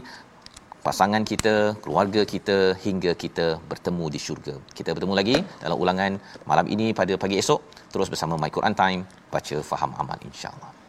pasangan 0.87 1.23
kita, 1.31 1.55
keluarga 1.85 2.23
kita 2.33 2.57
hingga 2.85 3.13
kita 3.25 3.47
bertemu 3.71 4.07
di 4.15 4.21
syurga. 4.27 4.55
Kita 4.79 4.93
bertemu 4.97 5.15
lagi 5.21 5.37
dalam 5.65 5.77
ulangan 5.85 6.13
malam 6.51 6.69
ini 6.77 6.89
pada 7.01 7.17
pagi 7.25 7.41
esok 7.43 7.61
terus 7.93 8.11
bersama 8.13 8.37
My 8.45 8.53
Quran 8.57 8.77
Time 8.83 9.03
baca 9.35 9.57
faham 9.73 9.93
amal 10.03 10.19
insya-Allah. 10.31 10.84